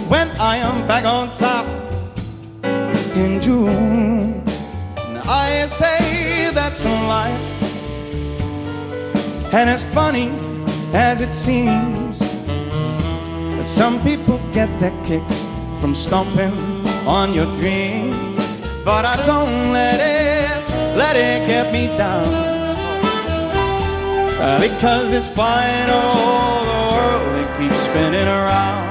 when 0.08 0.28
I 0.38 0.56
am 0.56 0.86
back 0.86 1.04
on 1.04 1.34
top 1.34 1.66
in 3.16 3.40
June. 3.40 4.42
I 5.24 5.66
say 5.66 6.50
that's 6.52 6.84
life, 6.84 7.40
and 9.52 9.68
as 9.68 9.84
funny 9.94 10.30
as 10.92 11.20
it 11.20 11.32
seems, 11.32 12.18
some 13.66 14.02
people 14.02 14.40
get 14.52 14.68
their 14.78 14.94
kicks 15.04 15.44
from 15.80 15.94
stomping 15.94 16.52
on 17.06 17.32
your 17.32 17.46
dreams, 17.54 18.36
but 18.84 19.04
I 19.04 19.16
don't 19.24 19.72
let 19.72 20.00
it 20.00 20.41
let 20.96 21.16
it 21.16 21.46
get 21.46 21.72
me 21.72 21.86
down. 21.96 22.28
Because 24.60 25.12
it's 25.14 25.28
fine 25.28 25.88
oh, 25.88 26.02
old 26.02 26.66
world, 26.94 27.32
it 27.42 27.48
keeps 27.60 27.76
spinning 27.76 28.26
around. 28.26 28.90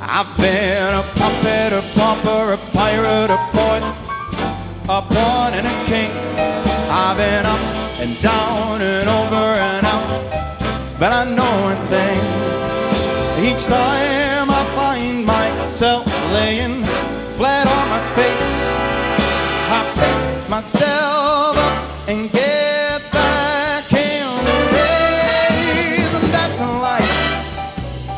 I've 0.00 0.28
been 0.38 0.94
a 0.94 1.02
puppet, 1.18 1.72
a 1.72 1.82
pauper, 1.96 2.52
a 2.52 2.58
pirate, 2.72 3.30
a 3.30 3.40
poet, 3.52 3.84
a 4.88 5.00
pawn 5.02 5.52
and 5.54 5.66
a 5.66 5.76
king. 5.86 6.10
I've 6.90 7.16
been 7.16 7.46
up 7.46 7.60
and 8.00 8.20
down 8.20 8.80
and 8.82 9.08
over 9.08 9.48
and 9.70 9.86
out. 9.86 10.42
But 10.98 11.12
I 11.12 11.24
know 11.24 11.52
one 11.70 11.82
thing, 11.88 12.18
each 13.44 13.64
time 13.66 14.48
I 14.50 14.62
find 14.76 15.24
myself 15.24 16.06
laying 16.32 16.84
flat 17.36 17.66
on 17.66 17.86
my 17.94 18.02
face, 18.16 18.51
myself 20.52 21.56
up 21.56 22.08
and 22.10 22.30
get 22.30 23.00
back 23.10 23.90
in 23.90 24.28
the. 24.44 24.58
And 26.12 26.24
that's 26.28 26.60
life. 26.60 27.08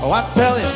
Oh, 0.02 0.10
I 0.10 0.28
tell 0.34 0.58
you, 0.58 0.66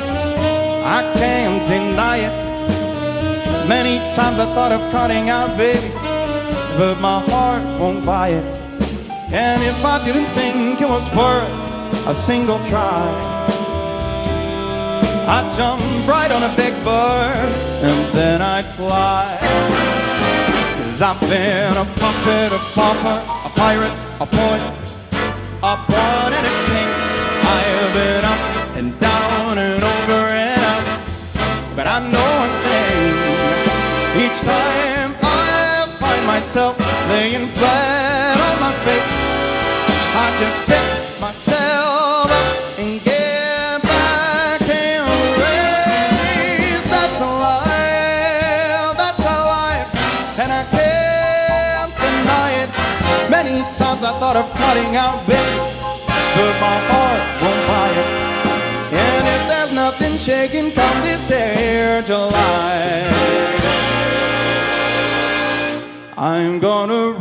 I 0.99 1.01
can't 1.19 1.67
deny 1.67 2.19
it. 2.19 3.69
Many 3.69 3.99
times 4.15 4.39
I 4.39 4.47
thought 4.55 4.71
of 4.71 4.81
cutting 4.93 5.31
out, 5.31 5.57
baby, 5.59 5.91
but 6.79 7.01
my 7.01 7.19
heart 7.29 7.65
won't 7.81 8.07
buy 8.07 8.29
it. 8.29 8.47
And 9.33 9.61
if 9.61 9.85
I 9.85 9.99
didn't 10.05 10.31
think 10.39 10.81
it 10.81 10.89
was 10.89 11.13
worth 11.13 11.51
a 12.07 12.15
single 12.15 12.61
try, 12.71 13.03
I'd 15.27 15.53
jump 15.57 15.83
right 16.07 16.31
on 16.31 16.45
a 16.45 16.55
big 16.55 16.73
bird 16.85 17.51
and 17.83 18.15
then 18.15 18.43
I'd 18.43 18.65
fly. 18.77 19.98
Cause 20.99 21.15
I've 21.15 21.31
been 21.31 21.77
a 21.77 21.85
puppet, 22.01 22.51
a 22.51 22.59
pauper, 22.75 23.23
a 23.47 23.51
pirate, 23.55 23.95
a 24.19 24.27
poet, 24.27 24.63
a 25.63 25.77
pawn 25.87 26.33
and 26.35 26.45
a 26.45 26.55
king. 26.67 26.91
I 27.55 27.59
have 27.71 27.93
been 27.95 28.25
up 28.27 28.43
and 28.77 28.99
down 28.99 29.59
and 29.59 29.85
over 29.85 30.23
and 30.27 30.61
out. 30.61 31.77
But 31.77 31.87
I 31.87 32.01
know 32.03 32.31
one 32.43 32.55
thing. 32.67 33.15
Each 34.27 34.43
time 34.43 35.15
I 35.23 35.87
find 36.01 36.27
myself 36.27 36.75
laying 37.11 37.47
flat 37.47 38.35
on 38.49 38.59
my 38.59 38.75
face, 38.83 39.15
I 40.19 40.27
just 40.43 40.59
pick 40.67 40.88
thought 54.29 54.45
of 54.45 54.51
cutting 54.61 54.95
out 54.95 55.27
bait, 55.27 55.57
but 56.37 56.55
my 56.61 56.77
heart 56.91 57.23
won't 57.41 57.63
buy 57.67 57.89
it. 57.97 58.09
And 58.93 59.25
if 59.27 59.49
there's 59.49 59.73
nothing 59.73 60.19
shaking 60.19 60.71
come 60.73 61.03
this 61.03 61.31
here 61.31 62.03
July, 62.03 63.09
I'm 66.19 66.59
gonna 66.59 67.18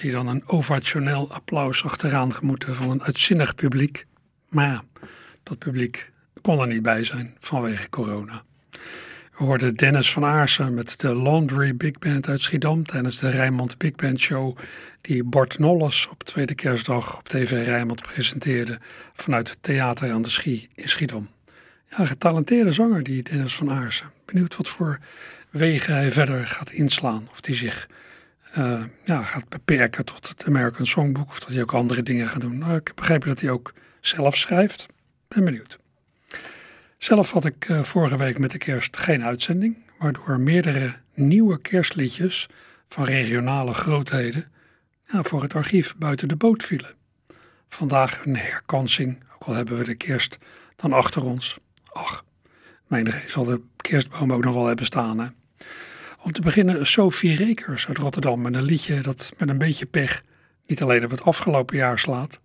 had 0.00 0.12
dan 0.12 0.26
een 0.26 0.48
ovationeel 0.48 1.32
applaus 1.32 1.84
achteraan 1.84 2.34
gemoeten 2.34 2.74
van 2.74 2.90
een 2.90 3.02
uitzinnig 3.02 3.54
publiek. 3.54 4.06
Maar 4.48 4.66
ja, 4.66 4.84
dat 5.42 5.58
publiek 5.58 6.10
kon 6.42 6.60
er 6.60 6.66
niet 6.66 6.82
bij 6.82 7.04
zijn 7.04 7.36
vanwege 7.38 7.88
corona. 7.88 8.42
We 9.38 9.44
hoorden 9.44 9.74
Dennis 9.74 10.12
van 10.12 10.24
Aarsen 10.24 10.74
met 10.74 11.00
de 11.00 11.22
Laundry 11.22 11.76
Big 11.76 11.98
Band 11.98 12.28
uit 12.28 12.40
Schiedam 12.40 12.86
tijdens 12.86 13.18
de 13.18 13.30
Rijnmond 13.30 13.78
Big 13.78 13.94
Band 13.94 14.20
Show 14.20 14.58
die 15.00 15.24
Bart 15.24 15.58
Nolles 15.58 16.08
op 16.08 16.22
tweede 16.22 16.54
kerstdag 16.54 17.18
op 17.18 17.28
TV 17.28 17.50
Rijnmond 17.50 18.02
presenteerde 18.02 18.78
vanuit 19.14 19.50
het 19.50 19.58
Theater 19.60 20.12
aan 20.12 20.22
de 20.22 20.30
Schie 20.30 20.68
in 20.74 20.88
Schiedam. 20.88 21.28
Ja, 21.90 22.06
getalenteerde 22.06 22.72
zanger 22.72 23.02
die 23.02 23.22
Dennis 23.22 23.54
van 23.54 23.70
Aarsen. 23.70 24.10
Benieuwd 24.24 24.56
wat 24.56 24.68
voor 24.68 24.98
wegen 25.50 25.94
hij 25.94 26.12
verder 26.12 26.46
gaat 26.46 26.70
inslaan. 26.70 27.28
Of 27.30 27.38
hij 27.40 27.54
zich 27.54 27.88
eh, 28.52 28.82
ja, 29.04 29.22
gaat 29.22 29.48
beperken 29.48 30.04
tot 30.04 30.28
het 30.28 30.44
American 30.44 30.86
Songbook 30.86 31.28
of 31.28 31.40
dat 31.40 31.48
hij 31.48 31.62
ook 31.62 31.74
andere 31.74 32.02
dingen 32.02 32.28
gaat 32.28 32.40
doen. 32.40 32.58
Nou, 32.58 32.76
ik 32.76 32.86
heb 32.86 32.96
begrepen 32.96 33.28
dat 33.28 33.40
hij 33.40 33.50
ook 33.50 33.72
zelf 34.00 34.36
schrijft. 34.36 34.86
Ben 35.28 35.44
benieuwd. 35.44 35.78
Zelf 36.98 37.30
had 37.30 37.44
ik 37.44 37.68
eh, 37.68 37.82
vorige 37.82 38.16
week 38.16 38.38
met 38.38 38.50
de 38.50 38.58
kerst 38.58 38.96
geen 38.96 39.22
uitzending, 39.22 39.76
waardoor 39.98 40.40
meerdere 40.40 40.96
nieuwe 41.14 41.60
kerstliedjes 41.60 42.48
van 42.88 43.04
regionale 43.04 43.74
grootheden 43.74 44.50
ja, 45.06 45.22
voor 45.22 45.42
het 45.42 45.54
archief 45.54 45.96
buiten 45.96 46.28
de 46.28 46.36
boot 46.36 46.64
vielen. 46.64 46.94
Vandaag 47.68 48.24
een 48.24 48.36
herkansing, 48.36 49.22
ook 49.34 49.42
al 49.42 49.54
hebben 49.54 49.78
we 49.78 49.84
de 49.84 49.94
kerst 49.94 50.38
dan 50.76 50.92
achter 50.92 51.24
ons. 51.24 51.58
Ach, 51.92 52.24
menige 52.86 53.28
zal 53.28 53.44
de 53.44 53.60
kerstboom 53.76 54.32
ook 54.32 54.44
nog 54.44 54.54
wel 54.54 54.66
hebben 54.66 54.86
staan. 54.86 55.18
Hè? 55.18 55.26
Om 56.28 56.34
te 56.34 56.40
beginnen 56.40 56.86
Sophie 56.86 57.36
Rekers 57.36 57.88
uit 57.88 57.98
Rotterdam 57.98 58.40
met 58.40 58.54
een 58.54 58.62
liedje 58.62 59.00
dat 59.00 59.32
met 59.38 59.48
een 59.48 59.58
beetje 59.58 59.86
pech 59.86 60.22
niet 60.66 60.82
alleen 60.82 61.04
op 61.04 61.10
het 61.10 61.22
afgelopen 61.22 61.76
jaar 61.76 61.98
slaat, 61.98 62.40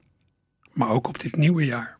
maar 0.73 0.89
ook 0.89 1.07
op 1.07 1.19
dit 1.19 1.35
nieuwe 1.35 1.65
jaar. 1.65 1.97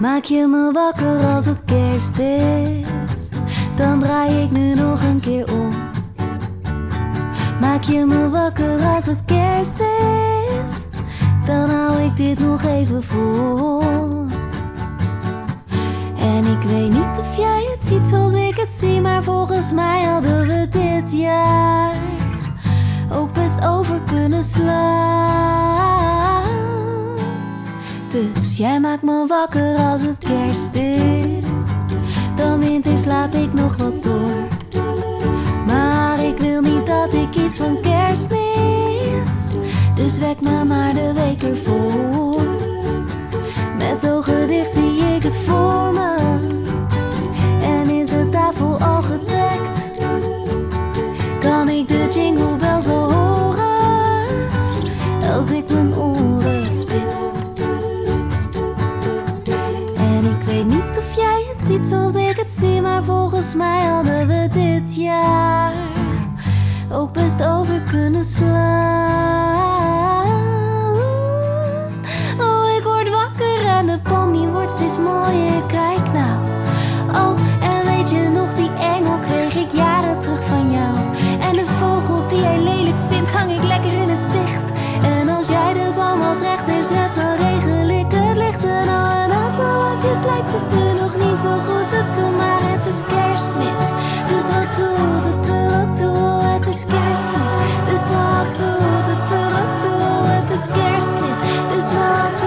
Maak 0.00 0.24
je 0.24 0.46
me 0.46 0.70
wakker 0.72 1.24
als 1.24 1.46
het 1.46 1.64
kerst 1.64 2.18
is, 2.18 3.28
dan 3.76 4.00
draai 4.00 4.44
ik 4.44 4.50
nu 4.50 4.74
nog 4.74 5.02
een 5.02 5.20
keer 5.20 5.52
om. 5.52 5.70
Maak 7.60 7.82
je 7.82 8.04
me 8.06 8.28
wakker 8.28 8.80
als 8.80 9.06
het 9.06 9.24
kerst 9.24 9.80
is, 9.80 10.82
dan 11.46 11.70
hou 11.70 12.02
ik 12.02 12.16
dit 12.16 12.38
nog 12.38 12.62
even 12.62 13.02
vol. 13.02 14.11
En 16.22 16.44
ik 16.44 16.62
weet 16.62 16.90
niet 16.90 17.18
of 17.18 17.36
jij 17.36 17.68
het 17.70 17.82
ziet 17.82 18.06
zoals 18.06 18.32
ik 18.32 18.56
het 18.56 18.72
zie, 18.72 19.00
maar 19.00 19.22
volgens 19.22 19.72
mij 19.72 20.02
hadden 20.02 20.46
we 20.46 20.68
dit 20.68 21.12
jaar 21.12 21.94
ook 23.12 23.32
best 23.32 23.66
over 23.66 24.00
kunnen 24.00 24.44
slaan. 24.44 25.82
Dus 28.08 28.56
jij 28.56 28.80
maakt 28.80 29.02
me 29.02 29.26
wakker 29.26 29.76
als 29.76 30.02
het 30.02 30.18
kerst 30.18 30.74
is. 30.74 31.44
Dan 32.36 32.58
winter 32.58 32.98
slaap 32.98 33.34
ik 33.34 33.52
nog 33.52 33.76
wat 33.76 34.02
door. 34.02 34.46
Maar 35.66 36.24
ik 36.24 36.38
wil 36.38 36.60
niet 36.60 36.86
dat 36.86 37.12
ik 37.14 37.36
iets 37.36 37.56
van 37.56 37.80
kerst 37.80 38.28
mis. 38.28 39.54
Dus 39.94 40.18
wek 40.18 40.40
me 40.40 40.64
maar 40.64 40.94
de 40.94 41.12
week 41.12 41.42
ervoor. 41.42 42.51
Met 43.92 44.10
ogen 44.10 44.48
dicht 44.48 44.74
zie 44.74 44.98
ik 44.98 45.22
het 45.22 45.36
voor 45.36 45.92
me. 45.92 46.14
En 47.62 47.90
is 47.90 48.08
de 48.08 48.28
tafel 48.30 48.78
al 48.78 49.02
gedekt? 49.02 49.84
Kan 51.40 51.68
ik 51.68 51.88
de 51.88 52.06
jingle 52.10 52.56
bells 52.56 52.86
al 52.86 53.12
horen? 53.12 54.48
Als 55.36 55.50
ik 55.50 55.68
mijn 55.68 55.94
oren 55.94 56.72
spits. 56.72 57.30
En 59.96 60.24
ik 60.24 60.42
weet 60.46 60.66
niet 60.66 60.98
of 60.98 61.16
jij 61.16 61.44
het 61.54 61.66
ziet 61.66 61.88
zoals 61.88 62.14
ik 62.14 62.36
het 62.36 62.52
zie, 62.52 62.80
maar 62.80 63.04
volgens 63.04 63.54
mij 63.54 63.84
hadden 63.84 64.26
we 64.26 64.48
dit 64.52 64.94
jaar 64.94 65.72
ook 66.92 67.12
best 67.12 67.44
over 67.44 67.80
kunnen 67.80 68.24
slaan. 68.24 69.61
De 73.86 73.98
die 74.32 74.48
wordt 74.48 74.70
steeds 74.70 74.98
mooier. 74.98 75.62
Kijk 75.66 76.12
nou. 76.12 76.36
Oh, 77.20 77.34
en 77.70 77.84
weet 77.84 78.10
je 78.10 78.28
nog, 78.28 78.54
die 78.54 78.70
engel 78.80 79.18
kreeg 79.26 79.54
ik 79.54 79.70
jaren 79.70 80.20
terug 80.20 80.42
van 80.46 80.70
jou. 80.70 80.94
En 81.40 81.52
de 81.52 81.66
vogel 81.66 82.28
die 82.28 82.40
jij 82.40 82.58
lelijk 82.58 82.96
vindt, 83.10 83.30
hang 83.30 83.52
ik 83.52 83.62
lekker 83.62 83.92
in 83.92 84.08
het 84.08 84.24
zicht. 84.30 84.66
En 85.02 85.28
als 85.28 85.48
jij 85.48 85.72
de 85.72 85.90
boom 85.94 86.18
wat 86.18 86.40
rechter 86.40 86.84
zet, 86.84 87.14
dan 87.14 87.34
regel 87.46 87.98
ik 88.00 88.10
het 88.12 88.36
licht. 88.36 88.64
En 88.64 88.88
al 88.88 89.24
een 89.24 89.32
aantal 89.32 89.82
lijkt 90.24 90.52
het 90.56 90.68
nu 90.74 91.00
nog 91.00 91.14
niet 91.16 91.40
zo 91.46 91.54
goed 91.68 91.88
te 91.90 92.02
doen, 92.16 92.36
maar 92.36 92.62
het 92.70 92.86
is 92.92 93.00
kerstmis. 93.14 93.84
Dus 94.30 94.46
wat 94.54 94.70
doet 94.78 95.24
het 95.30 95.46
ook 95.76 95.96
toe? 95.96 96.42
Het 96.52 96.66
is 96.74 96.84
kerstmis. 96.94 97.52
Dus 97.88 98.04
wat 98.16 98.48
doet 98.58 99.06
het 99.12 99.30
ook 99.58 99.72
toe? 99.84 100.26
Het 100.36 100.50
is 100.58 100.64
kerstmis. 100.76 101.38
Dus 101.72 101.88
wat 101.98 102.41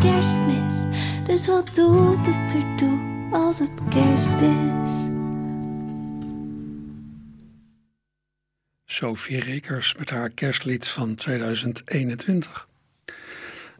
kerstmis. 0.00 0.84
Dus 1.24 1.46
wat 1.46 1.74
doet 1.74 2.26
het 2.26 2.52
er 2.52 2.76
toe 2.76 3.28
als 3.32 3.58
het 3.58 3.70
kerst 3.90 4.40
is? 4.40 5.06
Sophie 8.84 9.40
Rekers 9.40 9.94
met 9.98 10.10
haar 10.10 10.30
kerstlied 10.30 10.88
van 10.88 11.14
2021. 11.14 12.68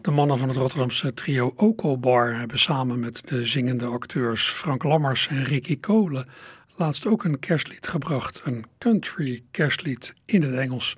De 0.00 0.10
mannen 0.10 0.38
van 0.38 0.48
het 0.48 0.56
Rotterdamse 0.56 1.14
trio 1.14 1.52
Okobar 1.56 2.38
hebben 2.38 2.58
samen 2.58 3.00
met 3.00 3.22
de 3.24 3.46
zingende 3.46 3.86
acteurs 3.86 4.50
Frank 4.50 4.82
Lammers 4.82 5.28
en 5.28 5.44
Ricky 5.44 5.80
Kolen 5.80 6.28
laatst 6.76 7.06
ook 7.06 7.24
een 7.24 7.38
kerstlied 7.38 7.86
gebracht, 7.86 8.40
een 8.44 8.64
country 8.78 9.44
kerstlied 9.50 10.14
in 10.24 10.42
het 10.42 10.54
Engels. 10.54 10.96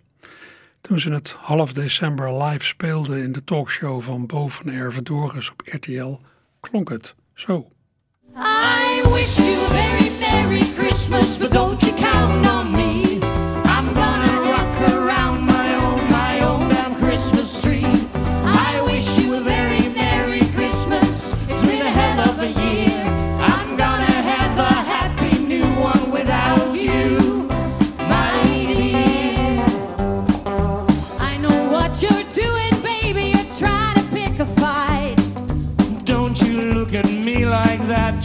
Toen 0.91 1.01
ze 1.01 1.13
het 1.13 1.37
half 1.41 1.73
december 1.73 2.43
live 2.43 2.65
speelden 2.65 3.23
in 3.23 3.33
de 3.33 3.45
talkshow 3.45 4.03
van 4.03 4.27
Boven 4.27 4.69
Ervedoris 4.69 5.51
op 5.51 5.63
RTL, 5.65 6.19
klonk 6.61 6.89
het 6.89 7.15
zo. 7.35 7.69
I 8.37 9.03
wish 9.13 9.37
you 9.37 9.65
a 9.65 9.69
very 9.69 10.11
Merry 10.19 10.63
Christmas, 10.77 11.39
but 11.39 11.53
don't 11.53 11.83
you 11.83 11.95
count 11.97 12.47
on 12.47 12.71
me. 12.71 13.19
I'm 13.65 13.95
gonna 13.95 14.41
rock 14.41 14.93
around 14.93 15.45
my 15.45 15.75
own, 15.75 16.09
my 16.09 16.45
own 16.45 16.69
damn 16.69 16.95
Christmas 16.95 17.61
tree. 17.61 17.87
Don't 36.31 36.49
you 36.49 36.63
look 36.75 36.95
at 36.95 37.11
me 37.11 37.45
like 37.45 37.85
that, 37.87 38.23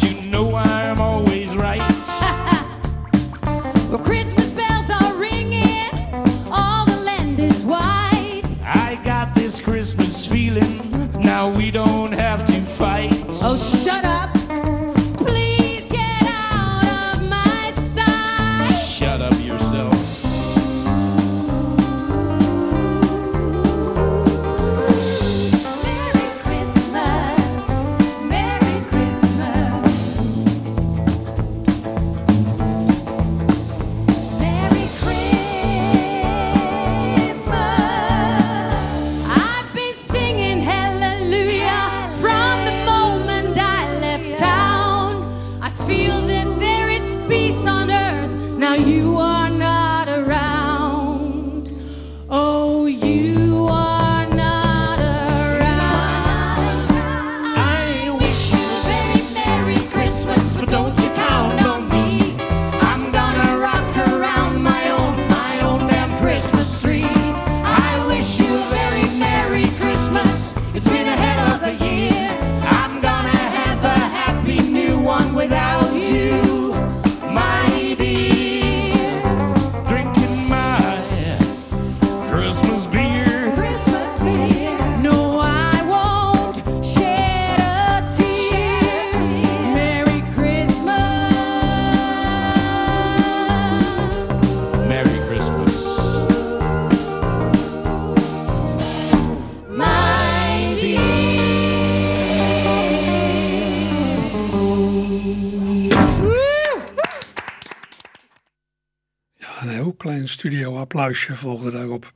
klein 110.25 110.39
studio-applausje 110.39 111.35
volgde 111.35 111.71
daarop. 111.71 112.13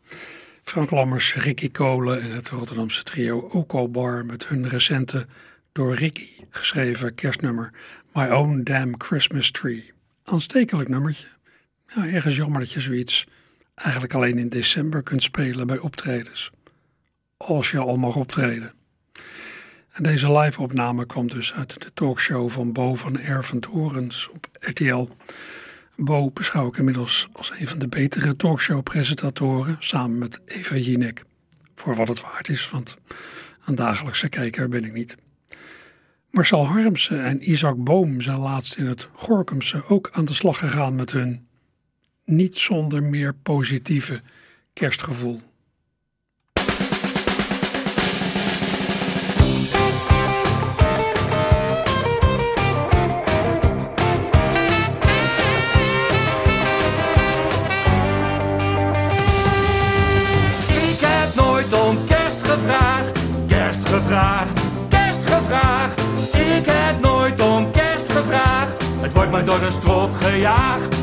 Frank 0.63 0.91
Lammers, 0.91 1.35
Ricky 1.35 1.71
Kolen 1.71 2.21
en 2.21 2.31
het 2.31 2.49
Rotterdamse 2.49 3.03
trio 3.03 3.39
Oko 3.39 3.87
Bar 3.87 4.25
met 4.25 4.47
hun 4.47 4.69
recente 4.69 5.27
door 5.71 5.95
Ricky 5.95 6.27
geschreven 6.49 7.15
kerstnummer 7.15 7.73
My 8.13 8.27
Own 8.29 8.63
Damn 8.63 8.95
Christmas 8.97 9.51
Tree. 9.51 9.91
Aanstekelijk 10.23 10.89
nummertje. 10.89 11.27
Ja, 11.87 12.05
ergens 12.05 12.35
jammer 12.35 12.59
dat 12.59 12.71
je 12.71 12.79
zoiets 12.79 13.27
eigenlijk 13.75 14.13
alleen 14.13 14.37
in 14.37 14.49
december 14.49 15.03
kunt 15.03 15.23
spelen 15.23 15.67
bij 15.67 15.77
optredens. 15.77 16.51
Als 17.37 17.71
je 17.71 17.79
al 17.79 17.97
mag 17.97 18.15
optreden. 18.15 18.73
En 19.91 20.03
deze 20.03 20.37
live-opname 20.37 21.05
kwam 21.05 21.27
dus 21.27 21.53
uit 21.53 21.81
de 21.83 21.93
talkshow 21.93 22.49
van 22.49 22.73
Bo 22.73 22.95
van 22.95 23.19
Ervent 23.19 23.65
Horens 23.65 24.29
op 24.29 24.47
RTL. 24.59 25.07
Bo 26.01 26.31
beschouw 26.31 26.67
ik 26.67 26.77
inmiddels 26.77 27.27
als 27.33 27.51
een 27.59 27.67
van 27.67 27.79
de 27.79 27.87
betere 27.87 28.35
talkshow-presentatoren, 28.35 29.75
samen 29.79 30.17
met 30.17 30.41
Eva 30.45 30.75
Jinek. 30.75 31.23
Voor 31.75 31.95
wat 31.95 32.07
het 32.07 32.21
waard 32.21 32.49
is, 32.49 32.69
want 32.69 32.97
een 33.65 33.75
dagelijkse 33.75 34.29
kijker 34.29 34.69
ben 34.69 34.83
ik 34.83 34.93
niet. 34.93 35.17
Marcel 36.31 36.65
Harmsen 36.67 37.23
en 37.23 37.51
Isaac 37.51 37.83
Boom 37.83 38.21
zijn 38.21 38.37
laatst 38.37 38.75
in 38.75 38.85
het 38.85 39.09
Gorkumse 39.13 39.85
ook 39.87 40.09
aan 40.11 40.25
de 40.25 40.33
slag 40.33 40.57
gegaan 40.57 40.95
met 40.95 41.11
hun 41.11 41.47
niet 42.25 42.57
zonder 42.57 43.03
meer 43.03 43.35
positieve 43.35 44.21
kerstgevoel. 44.73 45.41
Om 61.73 62.05
kerst 62.05 62.37
gevraagd, 62.41 63.19
kerst 63.47 63.87
gevraagd, 63.89 64.59
kerst 64.89 65.25
gevraagd. 65.25 66.01
Ik 66.33 66.65
heb 66.65 66.99
nooit 67.01 67.41
om 67.41 67.71
kerst 67.71 68.11
gevraagd, 68.11 68.83
het 69.01 69.13
wordt 69.13 69.31
me 69.31 69.43
door 69.43 69.59
de 69.59 69.71
strot 69.71 70.09
gejaagd. 70.21 70.95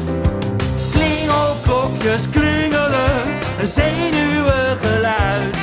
Klingelklokjes 0.92 2.22
klingelen, 2.30 3.22
een 3.60 3.66
zenuwig 3.66 4.78
geluid. 4.80 5.56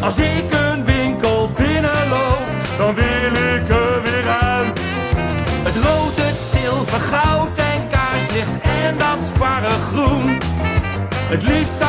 Als 0.00 0.16
ik 0.16 0.44
een 0.50 0.84
winkel 0.84 1.50
binnenloop, 1.56 2.42
dan 2.78 2.94
wil 2.94 3.32
ik 3.54 3.68
er 3.68 4.02
weer 4.02 4.28
uit. 4.42 4.80
Het 5.62 5.76
rood, 5.76 6.16
het 6.16 6.38
zilver, 6.52 7.00
goud 7.00 7.58
en 7.58 7.88
kaarslicht 7.90 8.60
en 8.62 8.98
dat 8.98 9.18
sparrengroen. 9.34 10.38
Het 11.28 11.42
liefst 11.42 11.80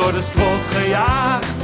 door 0.00 0.12
de 0.12 0.22
strot 0.22 0.66
gejaagd. 0.72 1.59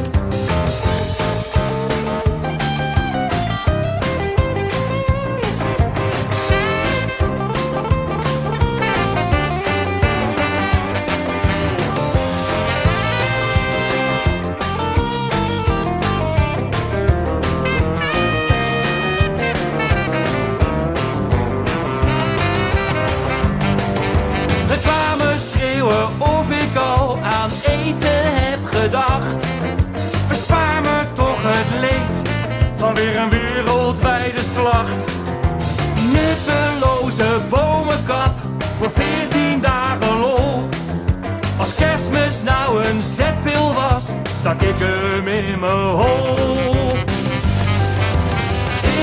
Stak 44.46 44.62
ik 44.62 44.78
hem 44.78 45.28
in 45.28 45.58
mijn 45.58 45.72
hol. 45.72 46.92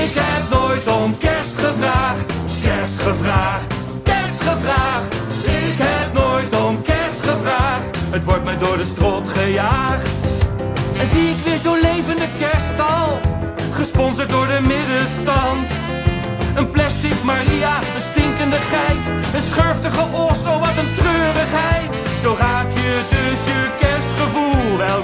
Ik 0.04 0.14
heb 0.14 0.42
nooit 0.50 0.86
om 0.86 1.18
kerst 1.18 1.54
gevraagd, 1.64 2.32
kerst 2.62 3.00
gevraagd, 3.00 3.74
kerst 4.02 4.40
gevraagd. 4.48 5.14
Ik 5.44 5.76
heb 5.76 6.12
nooit 6.12 6.60
om 6.66 6.82
kerst 6.82 7.20
gevraagd, 7.20 7.88
het 8.10 8.24
wordt 8.24 8.44
me 8.44 8.56
door 8.56 8.76
de 8.76 8.84
strot 8.84 9.28
gejaagd. 9.28 10.08
En 10.98 11.06
zie 11.06 11.28
ik 11.28 11.36
weer 11.44 11.58
zo'n 11.58 11.80
levende 11.80 12.28
kerststal, 12.38 13.20
gesponsord 13.72 14.30
door 14.30 14.46
de 14.46 14.60
middenstand. 14.60 15.66
Een 16.54 16.70
plastic 16.70 17.22
Maria, 17.22 17.76
een 17.96 18.06
stinkende 18.12 18.60
geit, 18.72 19.06
een 19.34 19.46
schurftige 19.50 20.04
os, 20.12 20.42
wat 20.42 20.76
een 20.80 20.92
treurigheid. 20.94 21.90
Zo 22.22 22.36
raak 22.38 22.70
je 22.74 23.00
dus 23.10 23.40
je 23.52 23.63
Ik 24.94 25.00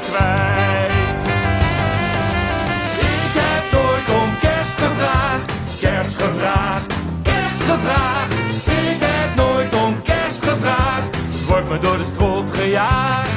heb 3.35 3.73
nooit 3.73 4.23
om 4.23 4.39
kerst 4.39 4.71
gevraagd, 4.71 5.53
kerst 5.81 6.15
gevraagd, 6.15 6.95
kerst 7.23 7.61
gevraagd. 7.71 8.33
Ik 8.67 9.01
heb 9.01 9.35
nooit 9.37 9.75
om 9.75 10.03
kerst 10.03 10.45
gevraagd. 10.45 11.17
Het 11.17 11.47
wordt 11.47 11.69
me 11.69 11.79
door 11.79 11.97
de 11.97 12.05
strot 12.15 12.51
gejaagd. 12.53 13.31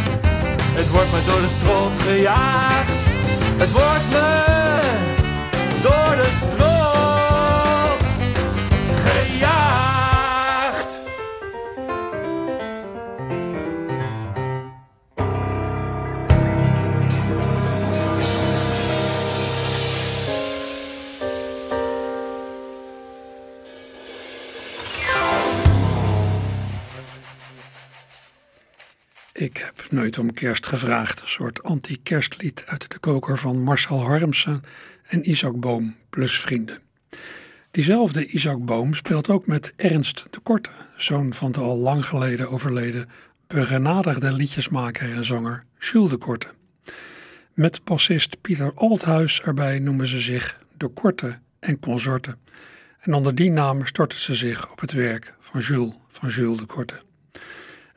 Het 0.73 0.89
wordt 0.89 1.11
me 1.11 1.23
door 1.25 1.41
de 1.41 1.49
strot 1.59 2.01
gejaagd. 2.01 2.91
Het 3.57 3.71
wordt 3.71 4.09
me 4.11 4.52
nooit 29.93 30.17
om 30.17 30.33
kerst 30.33 30.67
gevraagd. 30.67 31.21
Een 31.21 31.27
soort 31.27 31.63
anti-kerstlied 31.63 32.63
uit 32.65 32.91
de 32.91 32.99
koker 32.99 33.37
van 33.37 33.61
Marcel 33.61 34.01
Harmsen 34.01 34.61
en 35.03 35.29
Isaac 35.29 35.59
Boom 35.59 35.95
plus 36.09 36.39
vrienden. 36.39 36.79
Diezelfde 37.71 38.25
Isaac 38.25 38.65
Boom 38.65 38.93
speelt 38.93 39.29
ook 39.29 39.47
met 39.47 39.73
Ernst 39.75 40.25
de 40.29 40.39
Korte, 40.39 40.69
zoon 40.97 41.33
van 41.33 41.51
de 41.51 41.59
al 41.59 41.77
lang 41.77 42.05
geleden 42.05 42.49
overleden 42.49 43.09
begenadigde 43.47 44.31
liedjesmaker 44.31 45.15
en 45.15 45.25
zanger 45.25 45.65
Jules 45.79 46.09
de 46.09 46.17
Korte. 46.17 46.47
Met 47.53 47.83
bassist 47.83 48.41
Pieter 48.41 48.73
Althuis 48.75 49.41
erbij 49.41 49.79
noemen 49.79 50.07
ze 50.07 50.19
zich 50.19 50.59
de 50.77 50.87
Korte 50.87 51.39
en 51.59 51.79
Consorten. 51.79 52.39
En 52.99 53.13
onder 53.13 53.35
die 53.35 53.51
naam 53.51 53.85
storten 53.85 54.19
ze 54.19 54.35
zich 54.35 54.71
op 54.71 54.79
het 54.79 54.91
werk 54.91 55.33
van 55.39 55.61
Jules, 55.61 55.93
van 56.07 56.29
Jules 56.29 56.57
de 56.57 56.65
Korte. 56.65 57.01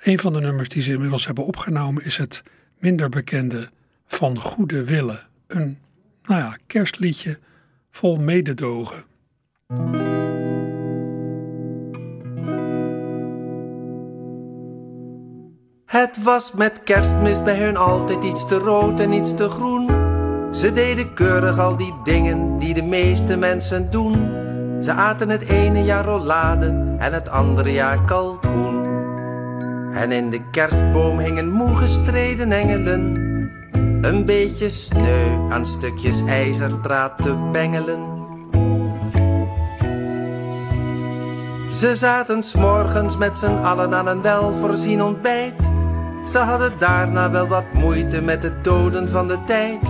Een 0.07 0.19
van 0.19 0.33
de 0.33 0.41
nummers 0.41 0.69
die 0.69 0.83
ze 0.83 0.93
inmiddels 0.93 1.27
hebben 1.27 1.45
opgenomen 1.45 2.05
is 2.05 2.17
het 2.17 2.43
minder 2.79 3.09
bekende 3.09 3.71
Van 4.07 4.39
Goede 4.39 4.85
Wille. 4.85 5.23
Een, 5.47 5.79
nou 6.23 6.41
ja, 6.41 6.57
kerstliedje 6.67 7.39
vol 7.91 8.17
mededogen. 8.17 9.05
Het 15.87 16.23
was 16.23 16.53
met 16.53 16.83
kerstmis 16.85 17.43
bij 17.43 17.59
hun 17.59 17.77
altijd 17.77 18.25
iets 18.25 18.47
te 18.47 18.59
rood 18.59 19.01
en 19.01 19.13
iets 19.13 19.35
te 19.35 19.49
groen. 19.49 19.87
Ze 20.55 20.73
deden 20.73 21.15
keurig 21.15 21.59
al 21.59 21.77
die 21.77 21.95
dingen 22.05 22.59
die 22.59 22.75
de 22.75 22.83
meeste 22.83 23.37
mensen 23.37 23.91
doen. 23.91 24.13
Ze 24.83 24.93
aten 24.93 25.29
het 25.29 25.43
ene 25.43 25.85
jaar 25.85 26.05
rollade 26.05 26.97
en 26.99 27.13
het 27.13 27.29
andere 27.29 27.73
jaar 27.73 28.05
kalkoen. 28.05 28.96
En 29.97 30.13
in 30.13 30.31
de 30.31 30.41
kerstboom 30.51 31.19
hingen 31.19 31.51
moe 31.51 31.77
gestreden 31.77 32.53
engelen. 32.53 33.15
Een 34.01 34.25
beetje 34.25 34.69
sneu 34.69 35.51
aan 35.51 35.67
stukjes 35.67 36.23
ijzerdraad 36.27 37.23
te 37.23 37.49
bengelen. 37.53 38.25
Ze 41.71 41.97
zaten 41.97 42.43
s'morgens 42.43 43.17
met 43.17 43.39
z'n 43.39 43.63
allen 43.63 43.95
aan 43.95 44.07
een 44.07 44.23
welvoorzien 44.23 45.03
ontbijt. 45.03 45.73
Ze 46.27 46.39
hadden 46.39 46.73
daarna 46.79 47.31
wel 47.31 47.47
wat 47.47 47.73
moeite 47.73 48.23
met 48.23 48.43
het 48.43 48.65
doden 48.65 49.09
van 49.09 49.29
de 49.29 49.39
tijd. 49.47 49.81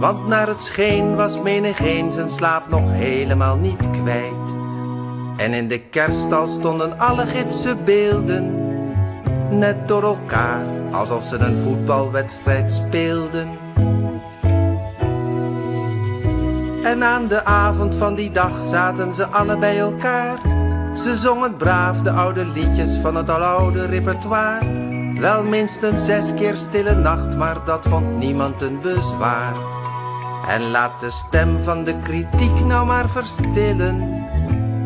Want 0.00 0.26
naar 0.26 0.48
het 0.48 0.62
scheen 0.62 1.16
was 1.16 1.42
menigeen 1.42 2.12
zijn 2.12 2.30
slaap 2.30 2.68
nog 2.68 2.90
helemaal 2.90 3.56
niet 3.56 3.90
kwijt. 3.90 4.54
En 5.36 5.54
in 5.54 5.68
de 5.68 5.78
kerststal 5.78 6.46
stonden 6.46 6.98
alle 6.98 7.26
gipsen 7.26 7.84
beelden. 7.84 8.65
Net 9.50 9.88
door 9.88 10.02
elkaar, 10.02 10.64
alsof 10.92 11.24
ze 11.24 11.36
een 11.36 11.58
voetbalwedstrijd 11.58 12.72
speelden. 12.72 13.48
En 16.82 17.04
aan 17.04 17.28
de 17.28 17.44
avond 17.44 17.94
van 17.94 18.14
die 18.14 18.30
dag 18.30 18.66
zaten 18.66 19.14
ze 19.14 19.26
alle 19.28 19.58
bij 19.58 19.78
elkaar. 19.78 20.38
Ze 20.94 21.16
zongen 21.16 21.56
braaf 21.56 22.02
de 22.02 22.10
oude 22.10 22.46
liedjes 22.46 22.96
van 22.96 23.14
het 23.14 23.30
aloude 23.30 23.86
repertoire. 23.86 24.84
Wel 25.18 25.44
minstens 25.44 26.04
zes 26.04 26.34
keer 26.34 26.54
stille 26.54 26.94
nacht, 26.94 27.36
maar 27.36 27.64
dat 27.64 27.86
vond 27.86 28.18
niemand 28.18 28.62
een 28.62 28.80
bezwaar. 28.80 29.54
En 30.48 30.70
laat 30.70 31.00
de 31.00 31.10
stem 31.10 31.60
van 31.60 31.84
de 31.84 31.98
kritiek 31.98 32.64
nou 32.64 32.86
maar 32.86 33.08
verstillen. 33.08 34.24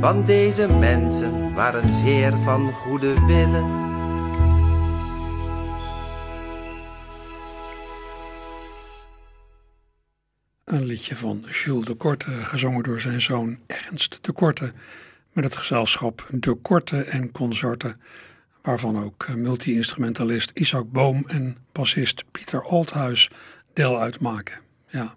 Want 0.00 0.26
deze 0.26 0.72
mensen 0.72 1.54
waren 1.54 1.92
zeer 1.92 2.34
van 2.44 2.72
goede 2.72 3.26
willen. 3.26 3.89
Een 10.70 10.84
liedje 10.84 11.16
van 11.16 11.44
Jules 11.48 11.86
de 11.86 11.94
Korte, 11.94 12.44
gezongen 12.44 12.82
door 12.82 13.00
zijn 13.00 13.20
zoon 13.20 13.58
Ernst 13.66 14.18
de 14.24 14.32
Korte, 14.32 14.72
met 15.32 15.44
het 15.44 15.56
gezelschap 15.56 16.26
De 16.30 16.54
Korte 16.54 17.02
en 17.02 17.32
Consorten, 17.32 18.00
waarvan 18.62 19.04
ook 19.04 19.28
multi-instrumentalist 19.28 20.50
Isaac 20.54 20.90
Boom 20.90 21.24
en 21.26 21.56
bassist 21.72 22.24
Pieter 22.30 22.64
Althuis 22.64 23.30
deel 23.72 24.00
uitmaken. 24.00 24.60
Ja. 24.88 25.14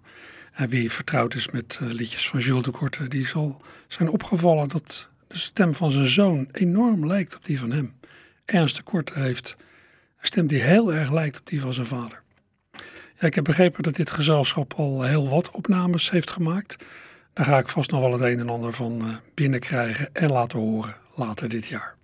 En 0.52 0.68
wie 0.68 0.92
vertrouwd 0.92 1.34
is 1.34 1.50
met 1.50 1.78
eh, 1.82 1.88
liedjes 1.88 2.28
van 2.28 2.40
Jules 2.40 2.64
de 2.64 2.70
Korte, 2.70 3.08
die 3.08 3.26
zal 3.26 3.62
zijn 3.88 4.08
opgevallen 4.08 4.68
dat 4.68 5.08
de 5.28 5.38
stem 5.38 5.74
van 5.74 5.90
zijn 5.90 6.08
zoon 6.08 6.48
enorm 6.52 7.06
lijkt 7.06 7.36
op 7.36 7.44
die 7.44 7.58
van 7.58 7.70
hem. 7.70 7.94
Ernst 8.44 8.76
de 8.76 8.82
Korte 8.82 9.20
heeft 9.20 9.56
een 10.20 10.26
stem 10.26 10.46
die 10.46 10.62
heel 10.62 10.94
erg 10.94 11.12
lijkt 11.12 11.38
op 11.38 11.46
die 11.46 11.60
van 11.60 11.72
zijn 11.72 11.86
vader. 11.86 12.23
Ik 13.18 13.34
heb 13.34 13.44
begrepen 13.44 13.82
dat 13.82 13.94
dit 13.94 14.10
gezelschap 14.10 14.72
al 14.72 15.02
heel 15.02 15.28
wat 15.28 15.50
opnames 15.50 16.10
heeft 16.10 16.30
gemaakt. 16.30 16.84
Daar 17.32 17.46
ga 17.46 17.58
ik 17.58 17.68
vast 17.68 17.90
nog 17.90 18.00
wel 18.00 18.12
het 18.12 18.20
een 18.20 18.38
en 18.38 18.48
ander 18.48 18.72
van 18.72 19.00
eh, 19.00 19.16
binnenkrijgen 19.34 20.08
en 20.12 20.30
laten 20.30 20.58
horen 20.58 20.96
later 21.14 21.48
dit 21.48 21.66
jaar. 21.66 21.94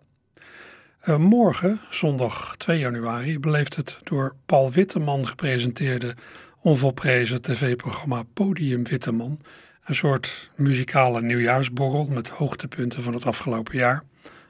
Uh, 1.05 1.17
morgen, 1.17 1.81
zondag 1.91 2.57
2 2.57 2.79
januari, 2.79 3.39
beleeft 3.39 3.77
het 3.77 3.99
door 4.03 4.35
Paul 4.47 4.71
Witteman 4.71 5.27
gepresenteerde 5.27 6.15
onvolprezen 6.61 7.43
tv-programma 7.43 8.23
Podium 8.35 8.85
Witteman 8.85 9.39
een 9.85 9.95
soort 9.95 10.51
muzikale 10.57 11.23
nieuwjaarsborrel 11.23 12.05
met 12.05 12.29
hoogtepunten 12.29 13.03
van 13.03 13.15
het 13.15 13.27
afgelopen 13.27 13.79
jaar. 13.79 14.03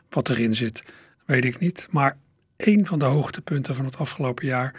Wat 0.09 0.29
erin 0.29 0.55
zit, 0.55 0.83
weet 1.27 1.45
ik 1.45 1.59
niet, 1.59 1.87
maar 1.91 2.17
één 2.57 2.87
van 2.87 2.99
de 2.99 3.05
hoogtepunten 3.05 3.75
van 3.75 3.85
het 3.85 3.99
afgelopen 3.99 4.47
jaar 4.47 4.75